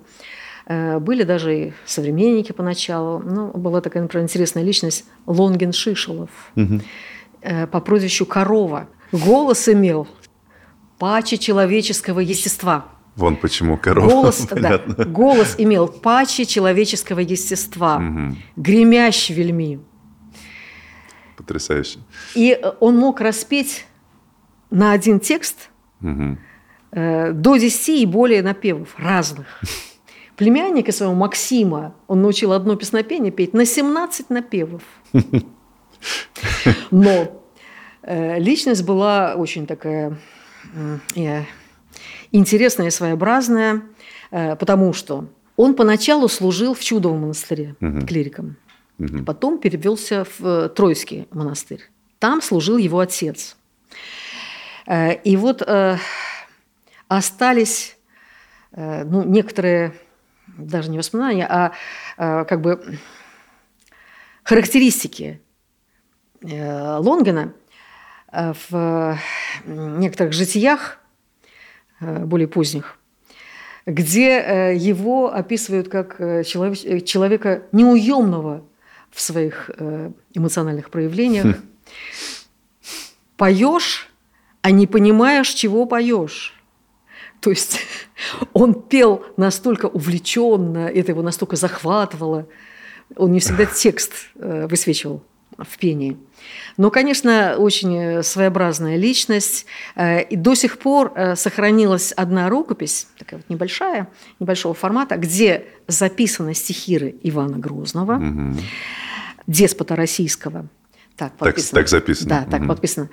Э, 0.66 0.98
были 0.98 1.22
даже 1.22 1.58
и 1.58 1.72
современники 1.84 2.52
поначалу. 2.52 3.20
Ну, 3.20 3.50
была 3.52 3.80
такая, 3.80 4.02
например, 4.02 4.24
интересная 4.24 4.64
личность 4.64 5.04
Лонгин 5.26 5.72
Шишелов 5.72 6.30
угу. 6.56 6.80
по 7.70 7.80
прозвищу 7.80 8.26
Корова. 8.26 8.88
Голос 9.12 9.68
имел 9.68 10.08
паче 10.98 11.38
человеческого 11.38 12.20
естества. 12.20 12.86
Вон 13.16 13.36
почему 13.36 13.78
корова. 13.78 14.08
Голос, 14.08 14.46
да, 14.50 14.78
голос 14.78 15.54
имел 15.56 15.88
паче 15.88 16.44
человеческого 16.44 17.20
естества, 17.20 17.96
угу. 17.96 18.36
гремящий 18.56 19.34
вельми. 19.34 19.80
Потрясающе. 21.36 21.98
И 22.34 22.50
э, 22.52 22.72
он 22.80 22.98
мог 22.98 23.20
распеть 23.20 23.86
на 24.70 24.92
один 24.92 25.20
текст 25.20 25.70
угу. 26.02 26.36
э, 26.92 27.32
до 27.32 27.56
10 27.56 27.88
и 27.88 28.06
более 28.06 28.42
напевов 28.42 28.94
разных 28.98 29.46
племянника 30.36 30.92
своего 30.92 31.14
Максима 31.14 31.94
он 32.06 32.22
научил 32.22 32.52
одно 32.52 32.76
песнопение 32.76 33.32
петь 33.32 33.54
на 33.54 33.64
17 33.64 34.30
напевов. 34.30 34.82
Но 36.90 37.42
э, 38.02 38.38
личность 38.38 38.84
была 38.84 39.34
очень 39.34 39.66
такая 39.66 40.18
э, 41.14 41.42
интересная 42.32 42.88
и 42.88 42.90
своеобразная, 42.90 43.82
э, 44.30 44.56
потому 44.56 44.92
что 44.92 45.28
он 45.56 45.74
поначалу 45.74 46.28
служил 46.28 46.74
в 46.74 46.80
Чудовом 46.80 47.22
монастыре 47.22 47.74
угу. 47.80 48.06
клириком. 48.06 48.56
Угу. 48.98 49.24
Потом 49.24 49.58
перевелся 49.58 50.26
в 50.38 50.68
Тройский 50.68 51.26
монастырь. 51.30 51.82
Там 52.18 52.42
служил 52.42 52.76
его 52.76 52.98
отец. 52.98 53.56
И 55.24 55.36
вот 55.36 55.68
остались 57.08 57.96
ну, 58.72 59.24
некоторые 59.24 59.92
даже 60.56 60.90
не 60.90 60.98
воспоминания, 60.98 61.46
а, 61.46 61.72
а 62.16 62.44
как 62.44 62.60
бы 62.60 62.98
характеристики 64.46 65.40
э, 66.40 66.96
Лонгина 66.98 67.52
э, 68.32 68.52
в 68.70 69.18
некоторых 69.66 70.32
житиях, 70.32 70.98
э, 72.00 72.24
более 72.24 72.48
поздних, 72.48 72.98
где 73.86 74.72
его 74.76 75.32
описывают 75.32 75.88
как 75.88 76.18
человек, 76.44 77.04
человека 77.04 77.62
неуемного 77.70 78.64
в 79.10 79.20
своих 79.20 79.70
эмоциональных 80.34 80.90
проявлениях. 80.90 81.56
Хм. 81.56 81.60
Поешь, 83.36 84.10
а 84.62 84.72
не 84.72 84.88
понимаешь, 84.88 85.50
чего 85.50 85.86
поешь. 85.86 86.60
То 87.40 87.50
есть 87.50 87.80
он 88.52 88.74
пел 88.74 89.24
настолько 89.36 89.86
увлеченно, 89.86 90.88
это 90.88 91.12
его 91.12 91.22
настолько 91.22 91.56
захватывало. 91.56 92.46
Он 93.16 93.32
не 93.32 93.40
всегда 93.40 93.66
текст 93.74 94.12
э, 94.36 94.66
высвечивал 94.68 95.22
в 95.58 95.78
пении. 95.78 96.16
Но, 96.76 96.90
конечно, 96.90 97.56
очень 97.58 98.22
своеобразная 98.22 98.96
личность. 98.96 99.66
Э, 99.94 100.22
и 100.22 100.36
до 100.36 100.54
сих 100.54 100.78
пор 100.78 101.12
э, 101.14 101.36
сохранилась 101.36 102.12
одна 102.12 102.48
рукопись, 102.48 103.08
такая 103.18 103.40
вот 103.40 103.48
небольшая, 103.48 104.08
небольшого 104.40 104.74
формата, 104.74 105.16
где 105.16 105.66
записаны 105.86 106.54
стихиры 106.54 107.14
Ивана 107.22 107.58
Грозного, 107.58 108.16
угу. 108.16 108.56
деспота 109.46 109.96
российского. 109.96 110.66
Так, 111.16 111.32
подписано. 111.36 111.80
так, 111.80 111.84
так 111.84 111.88
записано. 111.88 112.28
Да, 112.28 112.50
так 112.50 112.60
угу. 112.60 112.68
подписано. 112.68 113.08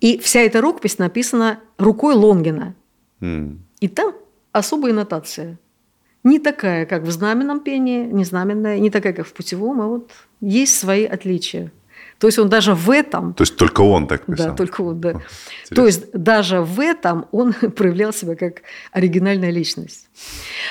И 0.00 0.18
вся 0.18 0.40
эта 0.40 0.60
рукопись 0.60 0.98
написана 0.98 1.60
рукой 1.78 2.14
Лонгина. 2.14 2.74
И 3.20 3.88
там 3.88 4.14
особая 4.52 4.92
нотация. 4.92 5.58
Не 6.24 6.38
такая, 6.38 6.86
как 6.86 7.02
в 7.02 7.10
знаменном 7.10 7.60
пении, 7.60 8.04
не 8.04 8.24
знаменная, 8.24 8.78
не 8.78 8.90
такая, 8.90 9.12
как 9.12 9.26
в 9.26 9.32
путевом, 9.32 9.80
а 9.80 9.86
вот 9.86 10.10
есть 10.40 10.78
свои 10.78 11.04
отличия. 11.04 11.72
То 12.18 12.28
есть 12.28 12.38
он 12.38 12.48
даже 12.48 12.74
в 12.74 12.88
этом... 12.90 13.34
То 13.34 13.42
есть 13.42 13.56
только 13.56 13.80
он 13.80 14.06
так 14.06 14.26
писал? 14.26 14.50
Да, 14.50 14.54
только 14.54 14.82
он, 14.82 15.00
да. 15.00 15.10
О, 15.10 15.74
То 15.74 15.86
есть 15.86 16.12
даже 16.12 16.60
в 16.60 16.78
этом 16.78 17.26
он 17.32 17.52
проявлял 17.76 18.12
себя 18.12 18.36
как 18.36 18.62
оригинальная 18.92 19.50
личность. 19.50 20.08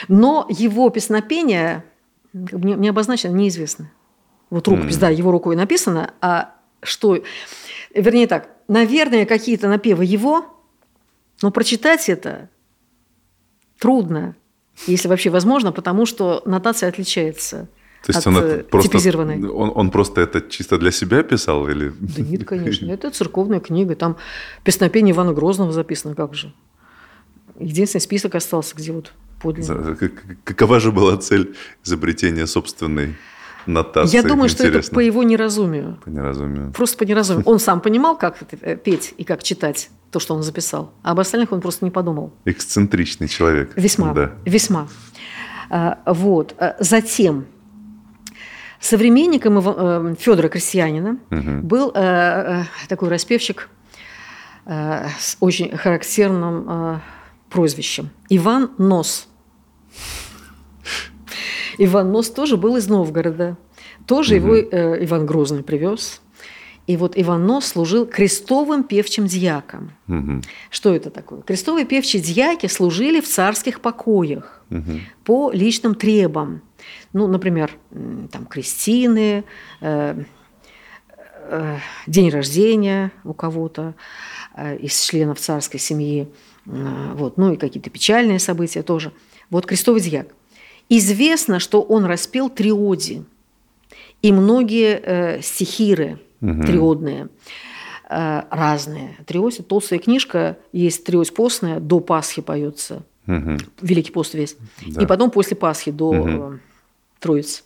Но 0.07 0.47
его 0.49 0.89
песнопение 0.89 1.83
не, 2.31 2.75
не 2.75 2.87
обозначено, 2.87 3.33
неизвестно. 3.33 3.91
Вот 4.49 4.67
рукопись, 4.69 4.95
mm. 4.95 4.99
да, 4.99 5.09
его 5.09 5.31
рукой 5.31 5.57
написано, 5.57 6.13
а 6.21 6.55
что... 6.81 7.21
Вернее 7.93 8.27
так, 8.27 8.47
наверное, 8.69 9.25
какие-то 9.25 9.67
напевы 9.67 10.05
его, 10.05 10.45
но 11.41 11.51
прочитать 11.51 12.07
это 12.07 12.49
трудно, 13.81 14.35
если 14.87 15.09
вообще 15.09 15.29
возможно, 15.29 15.71
потому 15.71 16.05
что 16.05 16.43
нотация 16.45 16.87
отличается. 16.87 17.67
То 18.05 18.13
есть 18.13 18.19
от 18.19 18.27
он 18.27 18.37
это 18.37 18.63
просто. 18.63 18.97
Он, 19.51 19.71
он 19.75 19.91
просто 19.91 20.21
это 20.21 20.41
чисто 20.41 20.77
для 20.77 20.91
себя 20.91 21.23
писал 21.23 21.67
или? 21.67 21.91
Да 21.99 22.21
нет, 22.21 22.45
конечно, 22.45 22.91
это 22.91 23.09
церковная 23.09 23.59
книга, 23.59 23.95
там 23.95 24.17
песнопение 24.63 25.13
Ивана 25.13 25.33
Грозного 25.33 25.71
записано, 25.71 26.15
как 26.15 26.33
же. 26.35 26.53
Единственный 27.59 28.01
список 28.01 28.35
остался, 28.35 28.75
где 28.75 28.91
вот 28.91 29.13
подлинно. 29.41 29.97
Какова 30.43 30.79
же 30.79 30.91
была 30.91 31.17
цель 31.17 31.55
изобретения 31.83 32.47
собственной 32.47 33.15
нотации? 33.65 34.15
Я 34.15 34.23
думаю, 34.23 34.49
Интересно. 34.49 34.81
что 34.81 34.87
это 34.87 34.95
по 34.95 34.99
его 34.99 35.23
неразумию. 35.23 35.97
По 36.03 36.09
неразумию. 36.09 36.71
Просто 36.71 36.97
по 36.97 37.03
неразумию. 37.03 37.43
Он 37.45 37.59
сам 37.59 37.81
понимал, 37.81 38.17
как 38.17 38.37
э, 38.61 38.75
петь 38.75 39.13
и 39.17 39.23
как 39.23 39.43
читать 39.43 39.89
то, 40.11 40.19
что 40.19 40.35
он 40.35 40.43
записал. 40.43 40.91
А 41.03 41.11
об 41.11 41.19
остальных 41.19 41.51
он 41.51 41.61
просто 41.61 41.85
не 41.85 41.91
подумал. 41.91 42.33
Эксцентричный 42.45 43.27
человек. 43.27 43.71
Весьма. 43.75 44.13
Да. 44.13 44.31
Весьма. 44.45 44.87
А, 45.69 45.99
вот. 46.05 46.55
А, 46.57 46.75
затем 46.79 47.45
современником 48.79 49.59
э, 49.59 50.15
Федора 50.19 50.49
Крестьянина 50.49 51.17
угу. 51.29 51.51
был 51.63 51.91
э, 51.93 52.63
такой 52.87 53.09
распевщик 53.09 53.69
с 54.63 55.37
очень 55.39 55.75
характерным 55.75 57.01
прозвищем 57.49 58.11
Иван 58.29 58.71
Нос. 58.77 59.27
Иван 61.77 62.11
Нос 62.11 62.29
тоже 62.29 62.57
был 62.57 62.77
из 62.77 62.87
Новгорода. 62.87 63.57
Тоже 64.07 64.37
угу. 64.37 64.53
его 64.53 65.03
Иван 65.03 65.25
Грозный 65.25 65.63
привез. 65.63 66.21
И 66.87 66.97
вот 66.97 67.13
Иван 67.15 67.45
Нос 67.45 67.67
служил 67.67 68.05
крестовым 68.05 68.83
певчим 68.83 69.27
дьяком. 69.27 69.91
Угу. 70.07 70.41
Что 70.69 70.93
это 70.93 71.09
такое? 71.09 71.41
Крестовые 71.41 71.85
певчие 71.85 72.21
дьяки 72.21 72.67
служили 72.67 73.21
в 73.21 73.27
царских 73.27 73.81
покоях 73.81 74.61
угу. 74.69 74.99
по 75.23 75.51
личным 75.51 75.95
требам. 75.95 76.61
Ну, 77.13 77.27
например, 77.27 77.71
там 78.31 78.45
крестины, 78.45 79.43
э, 79.79 80.23
э, 81.37 81.77
день 82.07 82.29
рождения 82.29 83.11
у 83.23 83.33
кого-то 83.33 83.93
э, 84.55 84.77
из 84.77 84.99
членов 84.99 85.39
царской 85.39 85.79
семьи, 85.79 86.27
э, 86.65 87.11
вот, 87.13 87.37
ну 87.37 87.53
и 87.53 87.57
какие-то 87.57 87.91
печальные 87.91 88.39
события 88.39 88.81
тоже. 88.81 89.11
Вот 89.51 89.67
крестовый 89.67 90.01
дьяк. 90.01 90.27
Известно, 90.93 91.59
что 91.59 91.81
он 91.81 92.05
распел 92.05 92.49
триоди 92.49 93.23
и 94.21 94.31
многие 94.31 95.01
э, 95.01 95.41
стихиры– 95.41 96.19
угу. 96.41 96.63
триодные 96.63 97.29
э, 98.09 98.41
разные. 98.49 99.17
Триоси, 99.25 99.61
толстая 99.61 99.99
книжка, 99.99 100.57
есть 100.73 101.03
триось 101.03 101.31
постная, 101.31 101.79
до 101.79 101.99
Пасхи 101.99 102.41
поется. 102.41 103.03
Угу. 103.27 103.57
Великий 103.81 104.11
пост 104.11 104.33
весь. 104.33 104.57
Да. 104.85 105.01
И 105.01 105.05
потом 105.05 105.31
после 105.31 105.55
Пасхи 105.55 105.91
до 105.91 106.09
угу. 106.09 106.59
Троицы. 107.19 107.63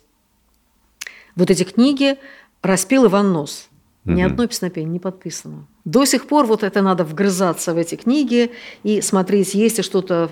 Вот 1.34 1.50
эти 1.50 1.64
книги 1.64 2.16
распел 2.62 3.06
Иван 3.06 3.32
Нос. 3.32 3.68
Угу. 4.04 4.14
Ни 4.14 4.22
одной 4.22 4.48
песнопения 4.48 4.90
не 4.90 5.00
подписано. 5.00 5.66
До 5.84 6.04
сих 6.04 6.26
пор 6.26 6.46
вот 6.46 6.62
это 6.62 6.82
надо 6.82 7.04
вгрызаться 7.04 7.74
в 7.74 7.78
эти 7.78 7.94
книги 7.94 8.52
и 8.82 9.00
смотреть, 9.00 9.54
есть 9.54 9.78
ли 9.78 9.82
что-то 9.82 10.30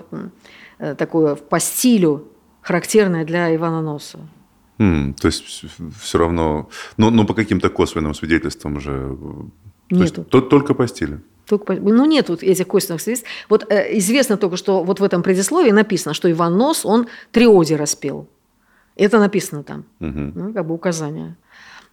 э, 0.79 0.95
такое 0.95 1.37
по 1.37 1.59
стилю, 1.59 2.29
характерное 2.65 3.25
для 3.25 3.55
Ивана 3.55 3.81
Носа. 3.83 4.19
М, 4.79 5.15
то 5.15 5.29
есть 5.29 5.65
все 6.01 6.19
равно, 6.19 6.69
но, 6.97 7.11
но 7.11 7.25
по 7.25 7.35
каким-то 7.35 7.69
косвенным 7.71 8.15
свидетельствам 8.15 8.81
же. 8.81 8.91
э, 8.91 9.17
то 9.91 9.97
есть 10.03 10.17
Нету. 10.19 10.25
то- 10.31 10.41
только 10.41 10.75
по 10.75 10.89
стилю. 10.89 11.21
Только 11.47 11.65
по- 11.67 11.75
ну, 11.75 12.07
нет 12.07 12.29
вот 12.31 12.43
этих 12.43 12.67
косвенных 12.67 13.01
свидетельств. 13.03 13.29
Вот 13.49 13.71
э, 13.71 13.97
известно 13.99 14.37
только, 14.37 14.57
что 14.57 14.83
вот 14.83 14.99
в 15.01 15.05
этом 15.05 15.23
предисловии 15.23 15.71
написано, 15.73 16.15
что 16.15 16.29
Иван 16.31 16.57
Нос, 16.59 16.85
он 16.87 17.07
триоди 17.31 17.75
распел. 17.75 18.27
Это 18.97 19.19
написано 19.19 19.63
там. 19.63 19.85
Мгм. 20.01 20.33
Ну, 20.35 20.53
как 20.55 20.67
бы 20.67 20.75
указание. 20.75 21.37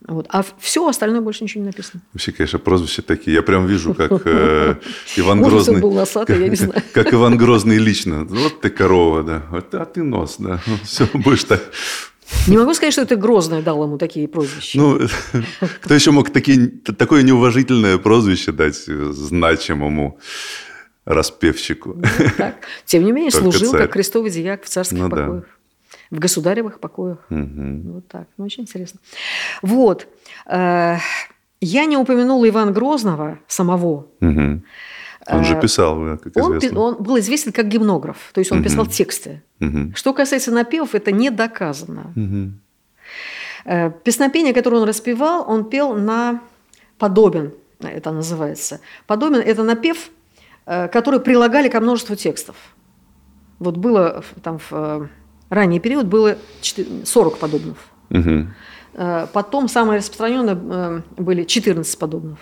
Вот. 0.08 0.26
А 0.30 0.43
все 0.60 0.88
остальное 0.88 1.22
больше 1.22 1.43
ничего 1.43 1.62
не 1.62 1.68
написано. 1.68 2.02
Вообще, 2.14 2.32
конечно, 2.32 2.60
прозвища 2.60 3.02
такие. 3.04 3.36
Я 3.36 3.41
прям 3.43 3.68
вижу, 3.68 3.93
как 3.93 4.12
э, 4.26 4.76
Иван 5.16 5.41
Грозный. 5.41 5.80
был 5.80 5.91
носатый, 5.93 6.39
я 6.41 6.47
не 6.47 6.56
знаю. 6.58 6.82
Как 6.93 7.14
Иван 7.14 7.38
Грозный 7.38 7.78
лично. 7.78 8.26
Вот 8.26 8.62
ты 8.62 8.70
корова, 8.72 9.24
да. 9.24 9.43
Вот, 9.52 9.74
а 9.76 9.86
ты 9.86 10.02
нос, 10.04 10.36
да. 10.39 10.60
Все, 10.84 11.08
будешь 11.14 11.43
так. 11.43 11.62
Не 12.47 12.58
могу 12.58 12.74
сказать, 12.74 12.93
что 12.93 13.02
это 13.04 13.16
Грозный 13.16 13.62
дал 13.62 13.84
ему 13.84 13.97
такие 13.97 14.28
прозвища. 14.28 14.78
Ну, 14.80 14.99
кто 15.82 15.93
еще 15.93 16.12
мог 16.12 16.32
такие, 16.32 16.68
такое 16.68 17.24
неуважительное 17.24 17.97
прозвище 17.97 18.52
дать 18.54 18.84
э, 18.88 19.12
значимому 19.14 20.18
распевщику? 21.06 22.02
Так. 22.38 22.56
Тем 22.86 23.04
не 23.06 23.12
менее, 23.12 23.32
Только 23.32 23.52
служил 23.52 23.72
царь. 23.72 23.82
как 23.82 23.93
крестовый 23.93 24.32
дьяк 24.32 24.64
в 24.64 24.70
царских 24.70 24.97
Ну 24.97 25.10
да. 25.10 25.43
В 26.12 26.20
государевых 26.20 26.80
покоях. 26.80 27.20
Мгм. 27.30 27.93
Вот 27.93 28.07
так. 28.07 28.28
Ну, 28.38 28.45
очень 28.45 28.64
интересно. 28.64 28.99
Вот. 29.62 30.07
Э, 30.45 30.97
Я 31.62 31.86
не 31.86 31.95
упомянула 31.95 32.47
Ивана 32.49 32.72
Грозного 32.72 33.38
самого. 33.47 34.07
Мгм. 34.20 34.64
Он 35.28 35.43
же 35.43 35.53
Э, 35.55 35.62
писал, 35.62 36.03
да, 36.03 36.18
как 36.18 36.36
Он, 36.36 36.57
известно. 36.57 36.80
он 36.80 36.95
был 37.03 37.20
известен 37.20 37.51
как 37.51 37.68
гимнограф, 37.68 38.32
то 38.34 38.39
есть 38.39 38.51
он 38.51 38.57
Мгм. 38.57 38.64
писал 38.66 38.86
тексты. 38.88 39.41
Мгм. 39.59 39.93
Что 39.95 40.14
касается 40.14 40.51
напевов, 40.51 40.95
это 40.95 41.12
не 41.12 41.30
доказано. 41.30 42.14
Э, 43.66 43.91
Песнопение, 44.03 44.53
которое 44.53 44.78
он 44.78 44.88
распевал, 44.88 45.45
он 45.47 45.70
пел 45.70 45.93
на 45.93 46.41
подобен, 46.97 47.51
это 47.80 48.12
называется. 48.12 48.80
Подобен– 49.07 49.39
это 49.45 49.64
напев, 49.64 50.09
э, 50.66 50.88
который 50.88 51.20
прилагали 51.20 51.70
ко 51.70 51.80
множеству 51.80 52.16
текстов. 52.16 52.55
Вот 53.59 53.78
было 53.78 54.24
там 54.43 54.57
в 54.57 54.72
э, 54.72 55.07
ранний 55.52 55.80
период 55.80 56.08
было 56.08 56.38
четы- 56.62 57.06
40 57.06 57.38
подобных. 57.38 57.78
Мгм. 58.10 58.54
Э, 58.93 59.28
Потом 59.32 59.68
самые 59.68 59.99
распространенные 59.99 60.58
э, 60.60 61.02
были 61.22 61.43
14 61.43 61.97
подобных. 61.99 62.39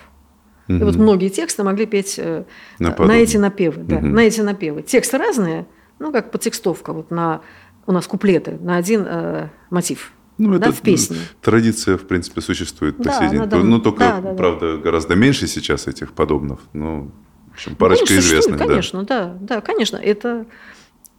И 0.68 0.74
Мгм. 0.74 0.86
вот 0.86 0.96
многие 0.96 1.30
тексты 1.30 1.64
могли 1.64 1.86
петь 1.86 2.16
э, 2.18 2.46
На 2.80 2.90
на, 2.90 2.96
подобные. 2.96 3.24
эти 3.24 3.38
напевы. 3.38 3.84
Да, 3.84 3.98
Мгм. 3.98 4.14
на 4.14 4.20
эти 4.22 4.42
напевы. 4.42 4.82
Тексты 4.84 5.18
разные, 5.18 5.66
ну, 6.00 6.12
как 6.12 6.32
подтекстовка. 6.32 6.94
Вот 6.94 7.12
на, 7.12 7.42
у 7.88 7.92
нас 7.92 8.08
куплеты 8.08 8.58
на 8.62 8.78
один 8.78 9.04
э, 9.06 9.50
мотив. 9.72 10.12
Ну, 10.38 10.58
да, 10.58 10.68
это 10.68 10.72
в 10.76 10.82
песне. 10.82 11.18
Традиция, 11.42 11.98
в 11.98 12.08
принципе, 12.08 12.40
существует 12.42 12.96
по 12.98 13.04
Да, 13.04 13.20
сей 13.20 13.30
день. 13.30 13.42
Ну, 13.42 13.80
только, 13.80 14.00
да, 14.00 14.22
да, 14.22 14.30
да. 14.30 14.34
правда, 14.36 14.78
гораздо 14.78 15.16
меньше 15.16 15.48
сейчас 15.48 15.88
этих 15.88 16.14
подобных. 16.14 16.60
Ну, 16.74 17.12
в 17.50 17.54
общем, 17.56 17.76
парочка 17.76 18.06
Ну, 18.14 18.20
известных, 18.20 18.58
да. 18.58 18.66
Конечно, 18.66 19.04
да. 19.04 19.36
да, 19.42 19.60
конечно. 19.62 19.98
Это 19.98 20.46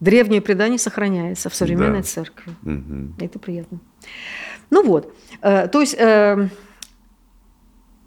древнее 0.01 0.41
предание 0.41 0.79
сохраняется 0.79 1.49
в 1.49 1.55
современной 1.55 1.99
Да. 2.01 2.03
церкви. 2.05 2.53
Мгм. 2.63 3.15
Это 3.21 3.39
приятно. 3.39 3.79
Ну 4.71 4.83
вот, 4.85 5.15
э, 5.43 5.69
то 5.69 5.81
есть 5.81 5.95
э, 5.99 6.49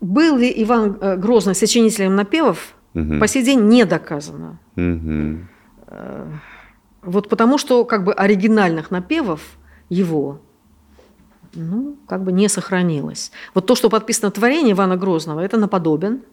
был 0.01 0.37
ли 0.37 0.51
Иван 0.63 0.97
э, 0.99 1.15
Грозный 1.17 1.55
сочинителем 1.55 2.15
напевов, 2.15 2.73
Мгм. 2.93 3.19
по 3.19 3.27
сей 3.27 3.43
день 3.43 3.61
не 3.61 3.85
доказано. 3.85 4.59
Мгм. 4.75 5.49
Вот 7.01 7.29
потому 7.29 7.57
что 7.57 7.85
как 7.85 8.03
бы 8.03 8.13
оригинальных 8.13 8.89
напевов 8.91 9.41
его 9.89 10.39
ну, 11.55 11.97
как 12.07 12.23
бы 12.23 12.31
не 12.31 12.47
сохранилось. 12.49 13.31
Вот 13.53 13.67
то, 13.67 13.75
что 13.75 13.89
подписано 13.89 14.31
творение 14.31 14.71
Ивана 14.71 14.95
Грозного, 14.97 15.39
это 15.41 15.57
наподобен, 15.57 16.23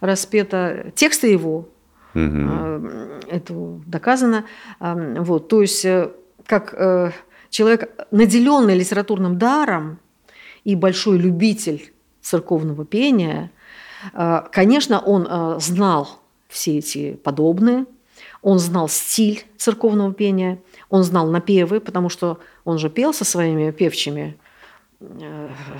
распето 0.00 0.92
тексты 0.94 1.26
его, 1.30 1.68
А, 2.14 3.20
это 3.28 3.54
доказано. 3.86 4.44
А, 4.80 4.94
Вот, 4.94 5.48
то 5.48 5.62
есть, 5.62 5.84
э, 5.84 6.10
как 6.46 6.74
э, 6.74 7.10
человек, 7.50 7.90
наделенный 8.10 8.74
литературным 8.74 9.38
даром 9.38 9.98
и 10.64 10.74
большой 10.76 11.18
любитель 11.18 11.92
церковного 12.20 12.84
пения, 12.84 13.50
э, 14.12 14.42
конечно, 14.52 15.00
он 15.00 15.26
э, 15.28 15.58
знал 15.60 16.20
все 16.48 16.78
эти 16.78 17.14
подобные, 17.14 17.86
он 18.42 18.58
знал 18.58 18.88
стиль 18.88 19.44
церковного 19.56 20.12
пения, 20.12 20.58
он 20.90 21.04
знал 21.04 21.30
напевы, 21.30 21.80
потому 21.80 22.08
что 22.08 22.38
он 22.64 22.78
же 22.78 22.90
пел 22.90 23.14
со 23.14 23.24
своими 23.24 23.70
певчими, 23.70 24.36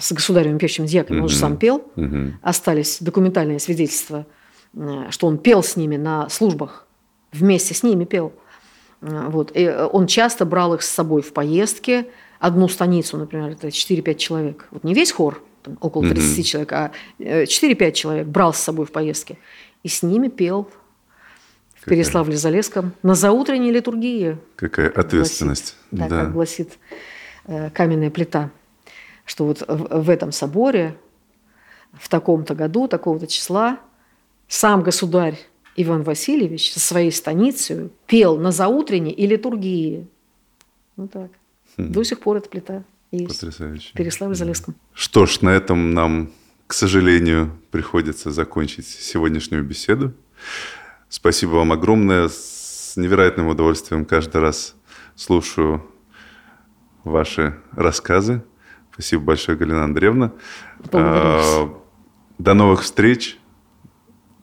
с 0.01 0.13
государевыми 0.13 0.59
певчими 0.59 0.87
дьяками, 0.87 1.21
он 1.21 1.29
же 1.29 1.37
сам 1.37 1.57
пел. 1.57 1.85
Мгм. 1.97 2.39
остались 2.43 2.99
документальные 3.01 3.59
свидетельства, 3.59 4.27
что 5.11 5.27
он 5.27 5.39
пел 5.39 5.63
с 5.63 5.77
ними 5.77 5.97
на 5.97 6.29
службах, 6.29 6.87
вместе 7.33 7.75
с 7.75 7.83
ними 7.83 8.05
пел. 8.05 8.33
Э, 9.03 9.29
Вот. 9.29 9.51
И 9.57 9.63
э, 9.65 9.87
он 9.87 10.07
часто 10.07 10.45
брал 10.47 10.75
их 10.75 10.83
с 10.83 10.89
собой 10.91 11.23
в 11.23 11.33
поездки. 11.33 12.07
Одну 12.39 12.69
станицу, 12.69 13.17
например, 13.19 13.51
это 13.51 13.69
4-5 13.69 14.15
человек. 14.17 14.67
Вот 14.71 14.83
не 14.85 14.95
весь 14.95 15.13
хор, 15.13 15.43
там, 15.63 15.77
около 15.81 16.03
Мгм. 16.03 16.15
30 16.15 16.47
человек, 16.47 16.73
а 16.73 16.91
э, 17.19 17.45
4-5 17.45 17.93
человек 17.93 18.27
брал 18.27 18.53
с 18.55 18.59
собой 18.59 18.87
в 18.87 18.93
поездки. 18.93 19.39
И 19.83 19.89
с 19.89 20.03
ними 20.03 20.29
пел 20.29 20.69
в 21.75 21.89
Переславле-Залесском 21.91 22.93
на 23.03 23.15
заутренней 23.15 23.73
литургии. 23.73 24.39
Какая 24.57 24.89
ответственность. 24.89 25.77
Гласит, 25.91 26.09
Да. 26.11 26.17
да, 26.17 26.25
как 26.25 26.33
гласит 26.33 26.79
э, 27.47 27.71
каменная 27.71 28.11
плита, 28.11 28.51
что 29.25 29.45
вот 29.47 29.63
в, 29.67 30.03
в 30.03 30.09
этом 30.11 30.33
соборе 30.33 30.97
в 31.93 32.09
таком-то 32.09 32.55
году, 32.55 32.89
такого-то 32.89 33.27
числа, 33.27 33.79
сам 34.53 34.83
государь 34.83 35.39
Иван 35.77 36.03
Васильевич 36.03 36.75
со 36.75 36.79
своей 36.79 37.11
станицей 37.11 37.91
пел 38.07 38.37
на 38.37 38.53
заутренней 38.53 39.11
и 39.11 39.27
литургии. 39.27 40.07
Вот 40.97 41.11
так. 41.11 41.31
До 41.79 42.05
сих 42.05 42.21
пор 42.21 42.37
эта 42.37 42.51
плита 42.51 42.85
есть. 43.11 43.41
Потрясающе. 43.41 43.93
В 43.95 43.97
Переславле-Залесском. 43.97 44.75
Что 44.93 45.25
ж, 45.25 45.41
на 45.41 45.49
этом 45.49 45.95
нам, 45.95 46.31
к 46.67 46.75
сожалению, 46.75 47.59
приходится 47.71 48.31
закончить 48.31 48.87
сегодняшнюю 48.87 49.65
беседу. 49.65 50.13
Спасибо 51.09 51.53
вам 51.53 51.73
огромное. 51.73 52.29
С 52.29 52.93
невероятным 52.97 53.47
удовольствием 53.47 54.05
каждый 54.05 54.43
раз 54.43 54.75
слушаю 55.17 55.83
ваши 57.05 57.59
рассказы. 57.71 58.45
Спасибо 58.93 59.23
большое, 59.23 59.57
Галина 59.57 59.85
Андреевна. 59.85 60.33
Благодарю. 60.79 61.15
А, 61.15 61.83
До 62.37 62.53
новых 62.53 62.83
встреч. 62.83 63.39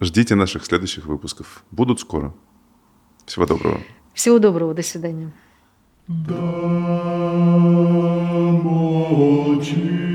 Ждите 0.02 0.36
наших 0.36 0.66
следующих 0.66 1.06
выпусков. 1.06 1.64
Будут 1.72 2.00
скоро. 2.00 2.34
Всего 3.26 3.45
доброго. 3.45 3.82
Всего 4.14 4.39
доброго, 4.39 4.74
до 4.74 4.82
свидания. 4.82 5.32
Молчит 9.68 10.09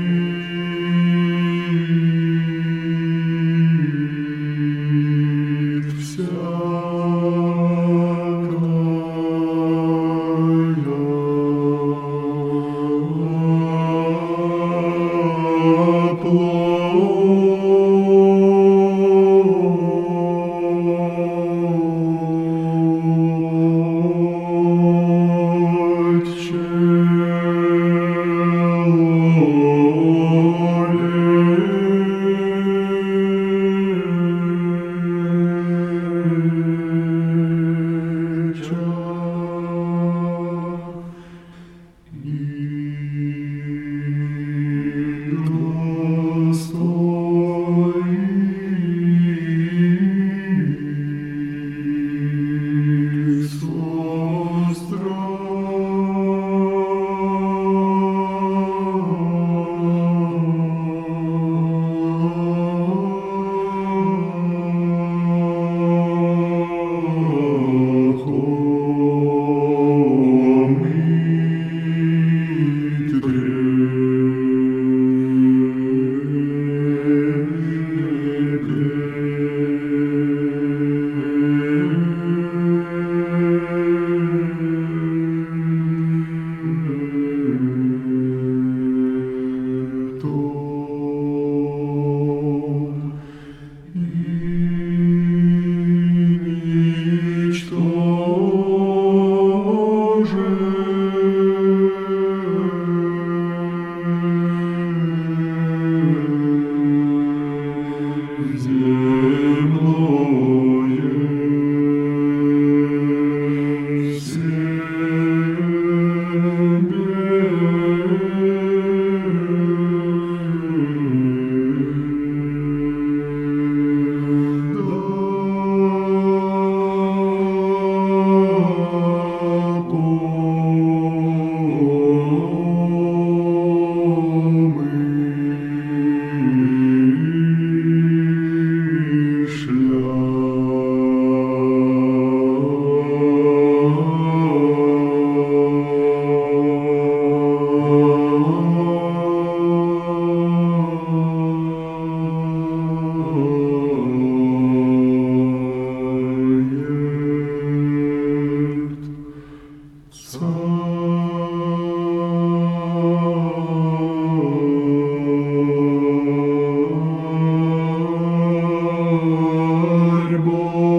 arbor. 169.55 170.94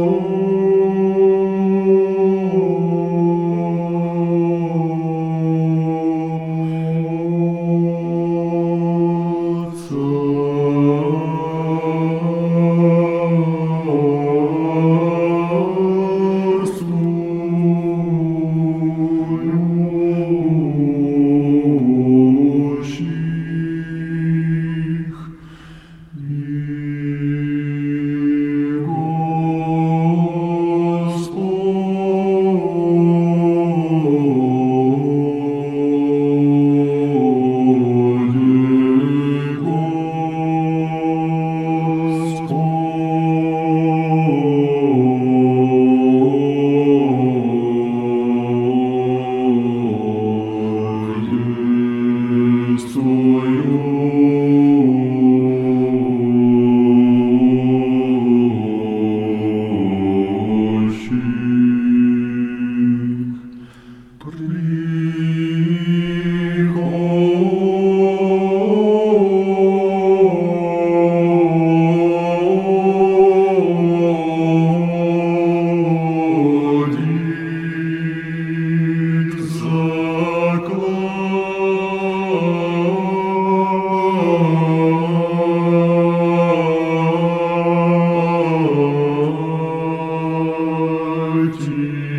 mighty 91.37 92.16